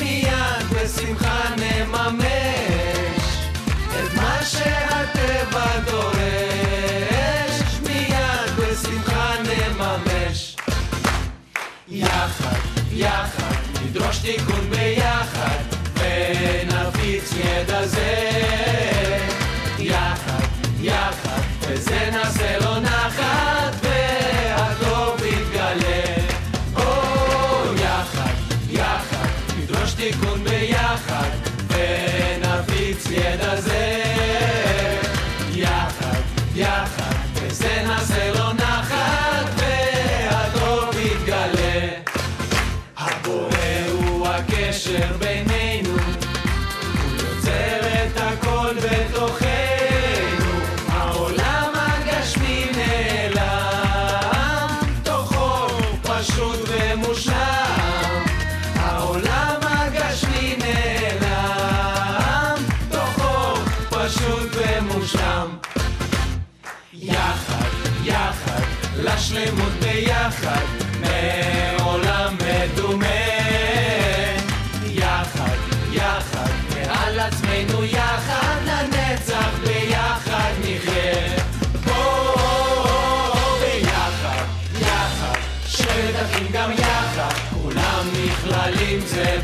מיד 0.00 0.66
בשמחה 0.70 1.42
נממש, 1.56 3.22
את 3.88 4.14
מה 4.16 4.38
שהטבע 4.42 5.78
דורש, 5.90 7.62
מיד 7.86 8.50
בשמחה 8.58 9.34
נממש. 9.42 10.56
יחד, 11.88 12.60
יחד, 12.92 13.54
נדרוש 13.84 14.18
תיקון 14.18 14.70
ביחד, 14.70 15.58
ונפיץ 15.94 17.32
ידע 17.44 17.86
זה. 17.86 18.49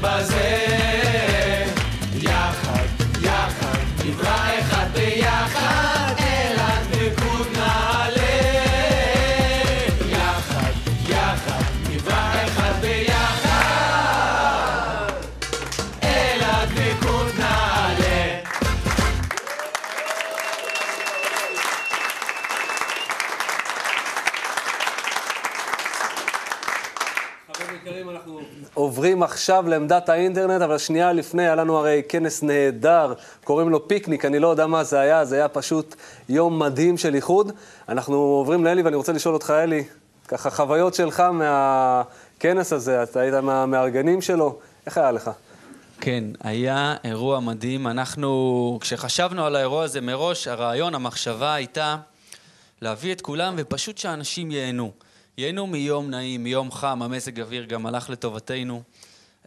fazer. 0.06 0.65
עכשיו 29.26 29.64
לעמדת 29.68 30.08
האינטרנט, 30.08 30.62
אבל 30.62 30.78
שנייה 30.78 31.12
לפני 31.12 31.42
היה 31.42 31.54
לנו 31.54 31.76
הרי 31.76 32.02
כנס 32.08 32.42
נהדר, 32.42 33.12
קוראים 33.44 33.68
לו 33.68 33.88
פיקניק, 33.88 34.24
אני 34.24 34.38
לא 34.38 34.48
יודע 34.48 34.66
מה 34.66 34.84
זה 34.84 35.00
היה, 35.00 35.24
זה 35.24 35.36
היה 35.36 35.48
פשוט 35.48 35.94
יום 36.28 36.58
מדהים 36.58 36.96
של 36.96 37.14
איחוד. 37.14 37.52
אנחנו 37.88 38.16
עוברים 38.16 38.64
לאלי, 38.64 38.82
ואני 38.82 38.96
רוצה 38.96 39.12
לשאול 39.12 39.34
אותך, 39.34 39.50
אלי, 39.50 39.84
ככה 40.28 40.50
חוויות 40.50 40.94
שלך 40.94 41.20
מהכנס 41.20 42.72
הזה, 42.72 43.02
אתה 43.02 43.20
היית 43.20 43.34
מהמארגנים 43.34 44.22
שלו, 44.22 44.58
איך 44.86 44.98
היה 44.98 45.12
לך? 45.12 45.30
כן, 46.00 46.24
היה 46.40 46.94
אירוע 47.04 47.40
מדהים. 47.40 47.86
אנחנו, 47.86 48.78
כשחשבנו 48.80 49.46
על 49.46 49.56
האירוע 49.56 49.84
הזה 49.84 50.00
מראש, 50.00 50.48
הרעיון, 50.48 50.94
המחשבה 50.94 51.54
הייתה 51.54 51.96
להביא 52.82 53.12
את 53.12 53.20
כולם 53.20 53.54
ופשוט 53.56 53.98
שאנשים 53.98 54.50
ייהנו. 54.50 54.90
ייהנו 55.38 55.66
מיום 55.66 56.10
נעים, 56.10 56.44
מיום 56.44 56.70
חם, 56.70 57.02
המזג 57.02 57.40
אוויר 57.40 57.64
גם 57.64 57.86
הלך 57.86 58.10
לטובתנו. 58.10 58.82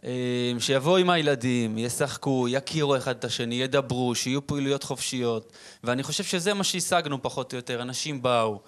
אה, 0.04 0.52
שיבואו 0.58 0.96
עם 0.96 1.10
הילדים, 1.10 1.78
ישחקו, 1.78 2.46
יכירו 2.48 2.96
אחד 2.96 3.16
את 3.16 3.24
השני, 3.24 3.54
ידברו, 3.54 4.14
שיהיו 4.14 4.46
פעילויות 4.46 4.82
חופשיות. 4.82 5.52
ואני 5.84 6.02
חושב 6.02 6.24
שזה 6.24 6.54
מה 6.54 6.64
שהשגנו 6.64 7.22
פחות 7.22 7.52
או 7.52 7.56
יותר. 7.56 7.82
אנשים 7.82 8.22
באו, 8.22 8.60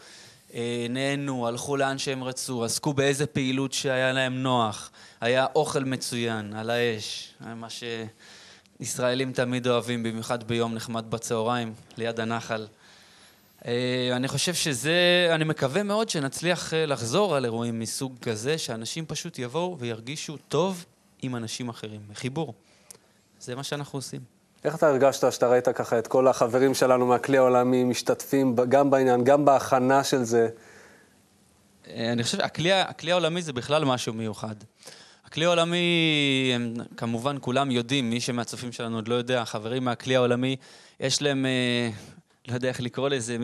אה, 0.55 0.87
נהנו, 0.91 1.47
הלכו 1.49 1.77
לאן 1.77 1.99
שהם 1.99 2.25
רצו, 2.25 2.65
עסקו 2.65 2.93
באיזה 2.93 3.27
פעילות 3.27 3.73
שהיה 3.73 4.13
להם 4.13 4.43
נוח. 4.43 4.91
היה 5.21 5.47
אוכל 5.55 5.85
מצוין, 5.85 6.53
על 6.53 6.71
האש, 6.71 7.35
מה 7.41 7.69
שישראלים 8.81 9.33
תמיד 9.33 9.67
אוהבים, 9.67 10.03
במיוחד 10.03 10.45
ביום 10.45 10.75
נחמד 10.75 11.11
בצהריים, 11.11 11.75
ליד 11.97 12.21
הנחל. 12.21 12.67
אה, 13.67 14.13
אני 14.17 14.29
חושב 14.29 14.55
שזה, 14.55 15.29
אני 15.35 15.45
מקווה 15.45 15.83
מאוד 15.83 16.09
שנצליח 16.09 16.75
אה, 16.75 16.87
לחזור 16.87 17.37
על 17.37 17.45
אירועים 17.45 17.79
מסוג 17.79 18.19
כזה, 18.23 18.59
שאנשים 18.59 19.07
פשוט 19.07 19.39
יבואו 19.39 19.77
וירגישו 19.79 20.37
טוב 20.49 20.85
עם 21.23 21.37
אנשים 21.37 21.69
אחרים, 21.69 22.01
חיבור. 22.15 22.55
זה 23.41 23.55
מה 23.55 23.63
שאנחנו 23.63 23.99
עושים. 23.99 24.21
איך 24.65 24.75
אתה 24.75 24.89
הרגשת 24.89 25.33
שאתה 25.33 25.49
ראית 25.49 25.69
ככה 25.69 25.99
את 25.99 26.07
כל 26.07 26.29
החברים 26.29 26.75
שלנו 26.75 27.07
מהכלי 27.07 27.37
העולמי 27.37 27.85
משתתפים 27.85 28.57
גם 28.69 28.91
בעניין, 28.91 29.25
גם 29.25 29.45
בהכנה 29.45 30.05
של 30.05 30.23
זה? 30.23 30.49
אה, 31.89 32.13
אני 32.13 32.23
חושב 32.23 32.39
שהכלי 32.39 32.73
הכלי 32.73 33.13
העולמי 33.13 33.43
זה 33.43 33.53
בכלל 33.53 33.85
משהו 33.85 34.15
מיוחד. 34.15 34.55
הכלי 35.25 35.45
העולמי, 35.45 36.53
הם, 36.55 36.75
כמובן 36.97 37.37
כולם 37.41 37.71
יודעים, 37.71 38.11
מי 38.11 38.21
שמהצופים 38.21 38.73
שלנו 38.73 38.97
עוד 38.97 39.09
לא 39.09 39.15
יודע, 39.15 39.45
חברים 39.45 39.85
מהכלי 39.85 40.17
העולמי, 40.17 40.57
יש 41.01 41.23
להם, 41.23 41.47
אה, 41.47 41.91
לא 42.49 42.55
יודע 42.55 42.69
איך 42.69 42.81
לקרוא 42.81 43.09
לזה, 43.09 43.37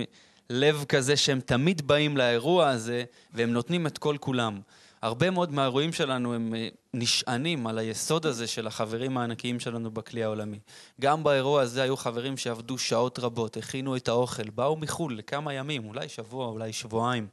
לב 0.51 0.85
כזה 0.89 1.17
שהם 1.17 1.41
תמיד 1.41 1.87
באים 1.87 2.17
לאירוע 2.17 2.69
הזה, 2.69 3.05
והם 3.35 3.53
נותנים 3.53 3.87
את 3.87 3.99
כל 3.99 4.17
כולם. 4.21 4.61
הרבה 5.03 5.31
מאוד 5.31 5.53
מהאירועים 5.53 5.93
שלנו 5.93 6.35
הם 6.35 6.55
אה, 6.55 6.69
נשענים 6.95 7.67
על 7.67 7.79
היסוד 7.79 8.27
הזה 8.27 8.47
של 8.47 8.67
החברים 8.67 9.19
הענקיים 9.19 9.61
שלנו 9.61 9.91
בכלי 9.91 10.25
העולמי. 10.25 10.59
גם 11.01 11.25
באירוע 11.25 11.63
הזה 11.63 11.83
היו 11.83 11.97
חברים 11.97 12.37
שעבדו 12.37 12.79
שעות 12.79 13.19
רבות, 13.19 13.57
הכינו 13.57 13.97
את 13.97 14.09
האוכל, 14.09 14.51
באו 14.51 14.77
מחו"ל 14.77 15.19
לכמה 15.19 15.55
ימים, 15.55 15.85
אולי 15.85 16.09
שבוע, 16.09 16.47
אולי 16.47 16.73
שבועיים, 16.73 17.27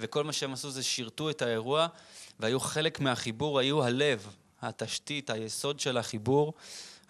וכל 0.00 0.24
מה 0.24 0.32
שהם 0.32 0.52
עשו 0.52 0.70
זה 0.70 0.82
שירתו 0.82 1.30
את 1.30 1.42
האירוע, 1.42 1.86
והיו 2.40 2.60
חלק 2.60 3.00
מהחיבור, 3.00 3.58
היו 3.58 3.84
הלב, 3.84 4.26
התשתית, 4.62 5.30
היסוד 5.30 5.80
של 5.80 5.96
החיבור. 5.96 6.52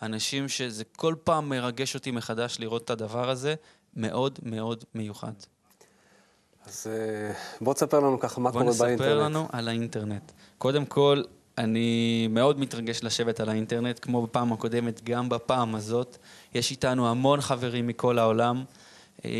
אנשים 0.02 0.48
שזה 0.48 0.84
כל 0.84 1.14
פעם 1.24 1.48
מרגש 1.48 1.94
אותי 1.94 2.10
מחדש 2.10 2.56
לראות 2.58 2.84
את 2.84 2.90
הדבר 2.90 3.30
הזה, 3.30 3.54
מאוד 3.96 4.38
מאוד 4.42 4.84
מיוחד. 4.94 5.32
אז 6.66 6.86
אה, 6.90 7.32
בוא 7.60 7.74
תספר 7.74 8.00
לנו 8.00 8.20
ככה 8.20 8.40
מה 8.40 8.50
בוא 8.50 8.60
קורה 8.60 8.70
נספר 8.70 8.84
באינטרנט. 8.84 9.20
לנו 9.20 9.48
על 9.52 9.68
האינטרנט. 9.68 10.32
קודם 10.58 10.84
כל, 10.84 11.22
אני 11.58 12.28
מאוד 12.30 12.60
מתרגש 12.60 13.04
לשבת 13.04 13.40
על 13.40 13.48
האינטרנט, 13.48 13.98
כמו 14.02 14.22
בפעם 14.22 14.52
הקודמת, 14.52 15.04
גם 15.04 15.28
בפעם 15.28 15.74
הזאת. 15.74 16.16
יש 16.54 16.70
איתנו 16.70 17.08
המון 17.08 17.40
חברים 17.40 17.86
מכל 17.86 18.18
העולם, 18.18 18.64
אה, 19.24 19.30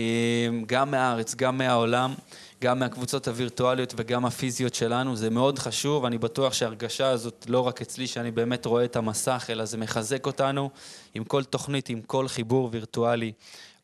גם 0.67 0.91
מהארץ, 0.91 1.35
גם 1.35 1.59
מהעולם, 1.59 2.15
גם 2.63 2.79
מהקבוצות 2.79 3.29
הווירטואליות 3.29 3.95
וגם 3.97 4.25
הפיזיות 4.25 4.75
שלנו. 4.75 5.17
זה 5.17 5.31
מאוד 5.31 5.59
חשוב, 5.59 6.05
אני 6.05 6.19
בטוח 6.19 6.53
שההרגשה 6.53 7.09
הזאת, 7.09 7.47
לא 7.49 7.67
רק 7.67 7.81
אצלי, 7.83 8.07
שאני 8.07 8.31
באמת 8.31 8.67
רואה 8.67 8.85
את 8.85 8.97
המסך, 8.97 9.47
אלא 9.51 9.65
זה 9.65 9.77
מחזק 9.77 10.27
אותנו 10.27 10.71
עם 11.15 11.25
כל 11.25 11.45
תוכנית, 11.45 11.89
עם 11.89 12.01
כל 12.01 12.29
חיבור 12.29 12.69
וירטואלי. 12.73 13.33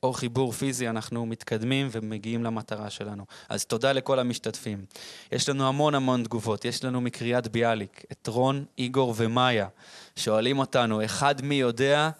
או 0.02 0.12
חיבור 0.12 0.52
פיזי, 0.52 0.88
אנחנו 0.88 1.26
מתקדמים 1.26 1.88
ומגיעים 1.92 2.44
למטרה 2.44 2.90
שלנו. 2.90 3.24
אז 3.48 3.64
תודה 3.64 3.92
לכל 3.92 4.18
המשתתפים. 4.18 4.84
יש 5.32 5.48
לנו 5.48 5.68
המון 5.68 5.94
המון 5.94 6.24
תגובות. 6.24 6.64
יש 6.64 6.84
לנו 6.84 7.00
מקריית 7.00 7.48
ביאליק, 7.48 8.04
את 8.12 8.26
רון, 8.26 8.64
איגור 8.78 9.14
ומאיה, 9.16 9.68
שואלים 10.16 10.58
אותנו, 10.58 11.04
אחד 11.04 11.42
מי 11.42 11.54
יודע, 11.54 12.10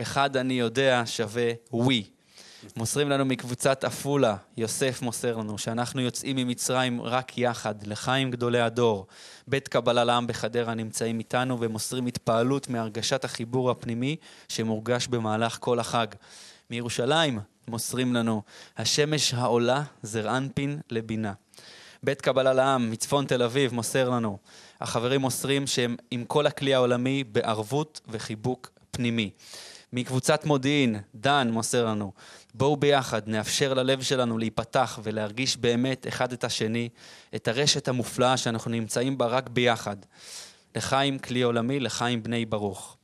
אחד 0.00 0.36
אני 0.36 0.54
יודע 0.54 1.02
שווה 1.06 1.52
ווי. 1.72 2.04
מוסרים 2.76 3.10
לנו 3.10 3.24
מקבוצת 3.24 3.84
עפולה, 3.84 4.36
יוסף 4.56 5.02
מוסר 5.02 5.36
לנו, 5.36 5.58
שאנחנו 5.58 6.00
יוצאים 6.00 6.36
ממצרים 6.36 7.02
רק 7.02 7.38
יחד, 7.38 7.86
לחיים 7.86 8.30
גדולי 8.30 8.60
הדור. 8.60 9.06
בית 9.46 9.68
קבלה 9.68 10.04
לעם 10.04 10.26
בחדרה 10.26 10.74
נמצאים 10.74 11.18
איתנו 11.18 11.60
ומוסרים 11.60 12.06
התפעלות 12.06 12.68
מהרגשת 12.68 13.24
החיבור 13.24 13.70
הפנימי 13.70 14.16
שמורגש 14.48 15.06
במהלך 15.06 15.58
כל 15.60 15.78
החג. 15.78 16.06
מירושלים 16.70 17.40
מוסרים 17.68 18.14
לנו, 18.14 18.42
השמש 18.76 19.34
העולה 19.34 19.82
זר 20.02 20.36
אנפין 20.36 20.80
לבינה. 20.90 21.32
בית 22.02 22.20
קבלה 22.20 22.52
לעם 22.52 22.90
מצפון 22.90 23.26
תל 23.26 23.42
אביב 23.42 23.74
מוסר 23.74 24.10
לנו, 24.10 24.38
החברים 24.80 25.20
מוסרים 25.20 25.66
שהם 25.66 25.96
עם 26.10 26.24
כל 26.24 26.46
הכלי 26.46 26.74
העולמי 26.74 27.24
בערבות 27.24 28.00
וחיבוק 28.08 28.70
פנימי. 28.90 29.30
מקבוצת 29.92 30.44
מודיעין, 30.44 31.00
דן 31.14 31.50
מוסר 31.52 31.86
לנו, 31.86 32.12
בואו 32.54 32.76
ביחד 32.76 33.22
נאפשר 33.26 33.74
ללב 33.74 34.02
שלנו 34.02 34.38
להיפתח 34.38 34.98
ולהרגיש 35.02 35.56
באמת 35.56 36.06
אחד 36.08 36.32
את 36.32 36.44
השני, 36.44 36.88
את 37.34 37.48
הרשת 37.48 37.88
המופלאה 37.88 38.36
שאנחנו 38.36 38.70
נמצאים 38.70 39.18
בה 39.18 39.26
רק 39.26 39.48
ביחד. 39.48 39.96
לחיים 40.76 41.18
כלי 41.18 41.42
עולמי, 41.42 41.80
לחיים 41.80 42.22
בני 42.22 42.44
ברוך. 42.44 42.97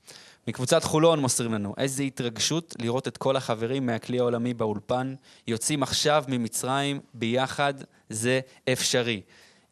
מקבוצת 0.49 0.85
חולון 0.85 1.21
מוסרים 1.21 1.55
לנו, 1.55 1.75
איזו 1.79 2.03
התרגשות 2.03 2.77
לראות 2.79 3.09
את 3.09 3.17
כל 3.17 3.37
החברים 3.37 3.87
מהכלי 3.87 4.19
העולמי 4.19 4.55
באולפן, 4.55 5.15
יוצאים 5.47 5.83
עכשיו 5.83 6.25
ממצרים 6.29 7.01
ביחד, 7.15 7.75
זה 8.09 8.41
אפשרי. 8.73 9.21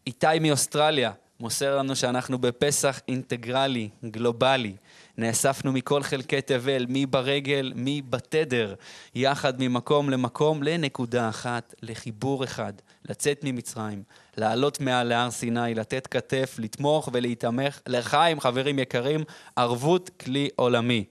איתי 0.06 0.38
מאוסטרליה 0.40 1.12
מוסר 1.40 1.78
לנו 1.78 1.96
שאנחנו 1.96 2.38
בפסח 2.38 3.00
אינטגרלי, 3.08 3.88
גלובלי. 4.04 4.76
נאספנו 5.18 5.72
מכל 5.72 6.02
חלקי 6.02 6.40
תבל, 6.40 6.86
מי 6.88 7.06
ברגל, 7.06 7.72
מי 7.76 8.02
בתדר, 8.10 8.74
יחד 9.14 9.62
ממקום 9.62 10.10
למקום 10.10 10.62
לנקודה 10.62 11.28
אחת, 11.28 11.74
לחיבור 11.82 12.44
אחד, 12.44 12.72
לצאת 13.08 13.40
ממצרים, 13.44 14.02
לעלות 14.36 14.80
מעל 14.80 15.06
להר 15.06 15.30
סיני, 15.30 15.74
לתת 15.74 16.06
כתף, 16.06 16.56
לתמוך 16.58 17.08
ולהיתמך. 17.12 17.80
לחיים, 17.86 18.40
חברים 18.40 18.78
יקרים, 18.78 19.24
ערבות 19.56 20.10
כלי 20.20 20.48
עולמי. 20.56 21.04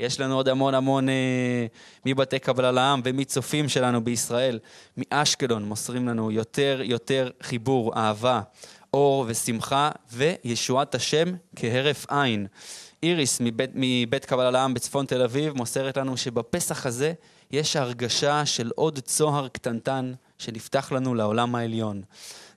יש 0.00 0.20
לנו 0.20 0.34
עוד 0.34 0.48
המון 0.48 0.74
המון 0.74 1.08
אה, 1.08 1.66
מבתי 2.06 2.38
קבלה 2.38 2.72
לעם 2.72 3.00
ומצופים 3.04 3.68
שלנו 3.68 4.04
בישראל. 4.04 4.58
מאשקלון 4.96 5.64
מוסרים 5.64 6.08
לנו 6.08 6.30
יותר 6.30 6.80
יותר 6.84 7.30
חיבור, 7.42 7.96
אהבה, 7.96 8.40
אור 8.94 9.24
ושמחה 9.28 9.90
וישועת 10.12 10.94
השם 10.94 11.28
כהרף 11.56 12.06
עין. 12.08 12.46
איריס 13.02 13.40
מבית, 13.40 13.70
מבית 13.74 14.24
קבלה 14.24 14.50
לעם 14.50 14.74
בצפון 14.74 15.06
תל 15.06 15.22
אביב 15.22 15.52
מוסרת 15.56 15.96
לנו 15.96 16.16
שבפסח 16.16 16.86
הזה 16.86 17.12
יש 17.50 17.76
הרגשה 17.76 18.46
של 18.46 18.70
עוד 18.74 18.98
צוהר 18.98 19.48
קטנטן 19.48 20.12
שנפתח 20.38 20.92
לנו 20.92 21.14
לעולם 21.14 21.54
העליון. 21.54 22.02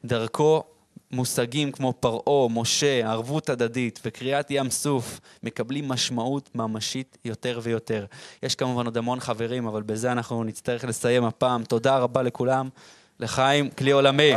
דרכו 0.06 0.64
מושגים 1.12 1.72
כמו 1.72 1.94
פרעה, 2.00 2.50
משה, 2.50 3.10
ערבות 3.10 3.50
הדדית 3.50 4.00
וקריאת 4.06 4.48
ים 4.50 4.70
סוף 4.70 5.20
מקבלים 5.44 5.88
משמעות 5.88 6.50
ממשית 6.56 7.18
יותר 7.26 7.60
ויותר. 7.64 8.06
יש 8.44 8.56
כמובן 8.56 8.86
עוד 8.86 8.98
המון 8.98 9.20
חברים, 9.20 9.68
אבל 9.68 9.82
בזה 9.82 10.12
אנחנו 10.12 10.44
נצטרך 10.44 10.84
לסיים 10.84 11.24
הפעם. 11.24 11.64
תודה 11.64 11.98
רבה 11.98 12.22
לכולם. 12.22 12.70
לחיים, 13.20 13.70
כלי 13.70 13.92
עולמי. 13.92 14.34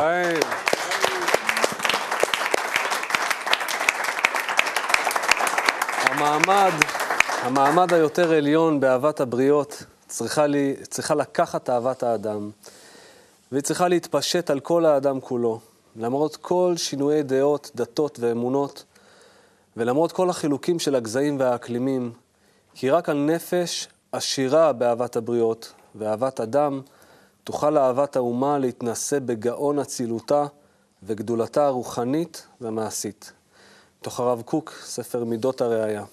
המעמד, 6.25 6.72
המעמד 7.43 7.93
היותר 7.93 8.33
עליון 8.33 8.81
באהבת 8.81 9.20
הבריות 9.20 9.85
צריכה, 10.09 10.47
לי, 10.47 10.75
צריכה 10.89 11.14
לקחת 11.14 11.70
אהבת 11.70 12.03
האדם, 12.03 12.51
והיא 13.53 13.62
צריכה 13.62 13.89
להתפשט 13.89 14.51
על 14.51 14.61
כל 14.61 14.85
האדם 14.87 15.20
כולו, 15.20 15.61
למרות 15.97 16.37
כל 16.37 16.75
שינויי 16.77 17.22
דעות, 17.22 17.70
דתות 17.75 18.18
ואמונות, 18.20 18.85
ולמרות 19.77 20.12
כל 20.12 20.31
החילוקים 20.31 20.79
של 20.79 20.95
הגזעים 20.95 21.41
והאקלימים, 21.41 22.12
כי 22.75 22.91
רק 22.91 23.09
על 23.09 23.16
נפש 23.18 23.89
עשירה 24.12 24.72
באהבת 24.72 25.16
הבריות 25.16 25.72
ואהבת 25.95 26.41
אדם, 26.41 26.81
תוכל 27.45 27.79
אהבת 27.79 28.16
האומה 28.16 28.59
להתנשא 28.59 29.18
בגאון 29.18 29.79
אצילותה 29.79 30.47
וגדולתה 31.03 31.66
הרוחנית 31.66 32.47
והמעשית. 32.61 33.33
תוך 34.05 34.21
הרב 34.21 34.43
קוק, 34.43 34.71
ספר 34.83 35.25
מידות 35.25 35.61
הראייה. 35.61 36.05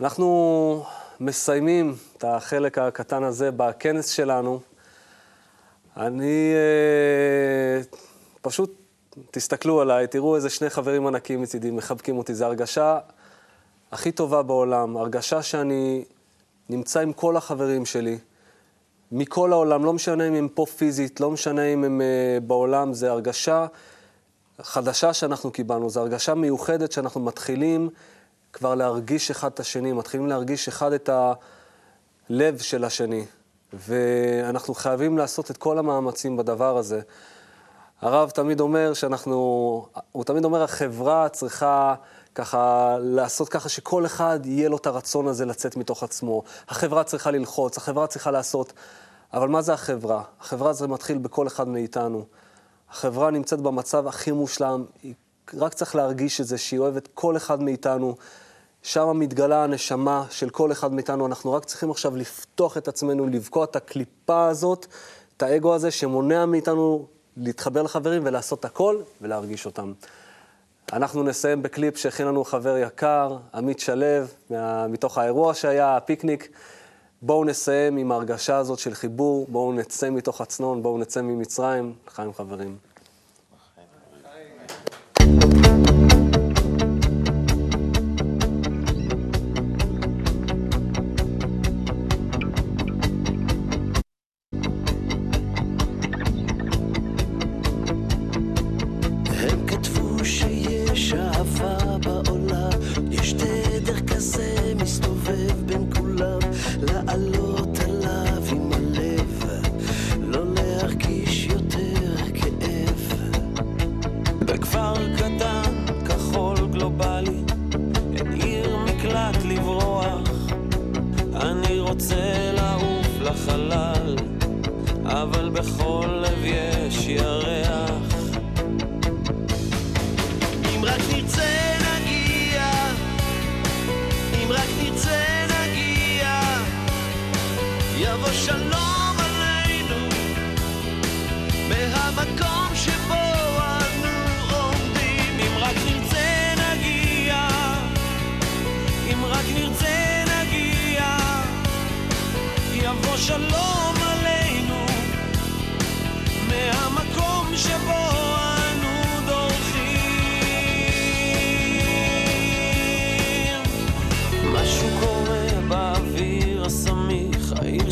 אנחנו 0.00 0.84
מסיימים 1.20 1.94
את 2.16 2.24
החלק 2.24 2.78
הקטן 2.78 3.22
הזה 3.22 3.50
בכנס 3.50 4.08
שלנו. 4.10 4.60
אני 5.96 6.52
אה, 6.54 7.82
פשוט, 8.42 8.74
תסתכלו 9.30 9.80
עליי, 9.80 10.06
תראו 10.06 10.36
איזה 10.36 10.50
שני 10.50 10.70
חברים 10.70 11.06
ענקים 11.06 11.42
מצידי 11.42 11.70
מחבקים 11.70 12.18
אותי. 12.18 12.34
זו 12.34 12.44
הרגשה 12.44 12.98
הכי 13.92 14.12
טובה 14.12 14.42
בעולם, 14.42 14.96
הרגשה 14.96 15.42
שאני 15.42 16.04
נמצא 16.68 17.00
עם 17.00 17.12
כל 17.12 17.36
החברים 17.36 17.86
שלי, 17.86 18.18
מכל 19.12 19.52
העולם, 19.52 19.84
לא 19.84 19.92
משנה 19.92 20.28
אם 20.28 20.34
הם 20.34 20.48
פה 20.48 20.66
פיזית, 20.66 21.20
לא 21.20 21.30
משנה 21.30 21.64
אם 21.64 21.84
הם 21.84 22.00
אה, 22.00 22.40
בעולם, 22.40 22.94
זו 22.94 23.06
הרגשה 23.06 23.66
חדשה 24.62 25.12
שאנחנו 25.12 25.50
קיבלנו, 25.50 25.90
זו 25.90 26.00
הרגשה 26.00 26.34
מיוחדת 26.34 26.92
שאנחנו 26.92 27.20
מתחילים 27.20 27.88
כבר 28.52 28.74
להרגיש 28.74 29.30
אחד 29.30 29.50
את 29.52 29.60
השני, 29.60 29.92
מתחילים 29.92 30.26
להרגיש 30.26 30.68
אחד 30.68 30.92
את 30.92 31.10
הלב 32.30 32.58
של 32.58 32.84
השני. 32.84 33.24
ואנחנו 33.72 34.74
חייבים 34.74 35.18
לעשות 35.18 35.50
את 35.50 35.56
כל 35.56 35.78
המאמצים 35.78 36.36
בדבר 36.36 36.76
הזה. 36.76 37.00
הרב 38.00 38.30
תמיד 38.30 38.60
אומר 38.60 38.94
שאנחנו, 38.94 39.34
הוא 40.12 40.24
תמיד 40.24 40.44
אומר, 40.44 40.62
החברה 40.62 41.28
צריכה 41.28 41.94
ככה 42.34 42.96
לעשות 43.00 43.48
ככה 43.48 43.68
שכל 43.68 44.06
אחד 44.06 44.40
יהיה 44.44 44.68
לו 44.68 44.76
את 44.76 44.86
הרצון 44.86 45.28
הזה 45.28 45.46
לצאת 45.46 45.76
מתוך 45.76 46.02
עצמו. 46.02 46.42
החברה 46.68 47.04
צריכה 47.04 47.30
ללחוץ, 47.30 47.76
החברה 47.76 48.06
צריכה 48.06 48.30
לעשות. 48.30 48.72
אבל 49.32 49.48
מה 49.48 49.62
זה 49.62 49.72
החברה? 49.72 50.22
החברה 50.40 50.72
זה 50.72 50.88
מתחיל 50.88 51.18
בכל 51.18 51.46
אחד 51.46 51.68
מאיתנו. 51.68 52.24
החברה 52.90 53.30
נמצאת 53.30 53.60
במצב 53.60 54.06
הכי 54.06 54.32
מושלם, 54.32 54.84
היא 55.02 55.14
רק 55.54 55.74
צריך 55.74 55.94
להרגיש 55.96 56.40
את 56.40 56.46
זה, 56.46 56.58
שהיא 56.58 56.80
אוהבת 56.80 57.08
כל 57.14 57.36
אחד 57.36 57.62
מאיתנו. 57.62 58.14
שם 58.82 59.18
מתגלה 59.18 59.64
הנשמה 59.64 60.24
של 60.30 60.50
כל 60.50 60.72
אחד 60.72 60.92
מאיתנו. 60.92 61.26
אנחנו 61.26 61.52
רק 61.52 61.64
צריכים 61.64 61.90
עכשיו 61.90 62.16
לפתוח 62.16 62.76
את 62.76 62.88
עצמנו, 62.88 63.26
לבקוע 63.26 63.64
את 63.64 63.76
הקליפה 63.76 64.46
הזאת, 64.46 64.86
את 65.36 65.42
האגו 65.42 65.74
הזה 65.74 65.90
שמונע 65.90 66.46
מאיתנו 66.46 67.06
להתחבר 67.36 67.82
לחברים 67.82 68.22
ולעשות 68.24 68.64
הכל 68.64 69.00
ולהרגיש 69.20 69.66
אותם. 69.66 69.92
אנחנו 70.92 71.22
נסיים 71.22 71.62
בקליפ 71.62 71.96
שהכין 71.96 72.26
לנו 72.26 72.44
חבר 72.44 72.76
יקר, 72.78 73.36
עמית 73.54 73.80
שלו, 73.80 74.06
מתוך 74.88 75.18
האירוע 75.18 75.54
שהיה, 75.54 75.96
הפיקניק. 75.96 76.48
בואו 77.22 77.44
נסיים 77.44 77.96
עם 77.96 78.12
ההרגשה 78.12 78.56
הזאת 78.56 78.78
של 78.78 78.94
חיבור, 78.94 79.46
בואו 79.48 79.72
נצא 79.72 80.10
מתוך 80.10 80.40
הצנון, 80.40 80.82
בואו 80.82 80.98
נצא 80.98 81.22
ממצרים. 81.22 81.94
לחיים 82.06 82.32
חברים. 82.32 82.76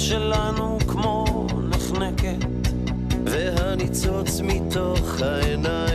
שלנו 0.09 0.79
כמו 0.89 1.47
נחנקת, 1.69 2.47
והניצוץ 3.25 4.41
מתוך 4.41 5.23
העיניים. 5.23 5.86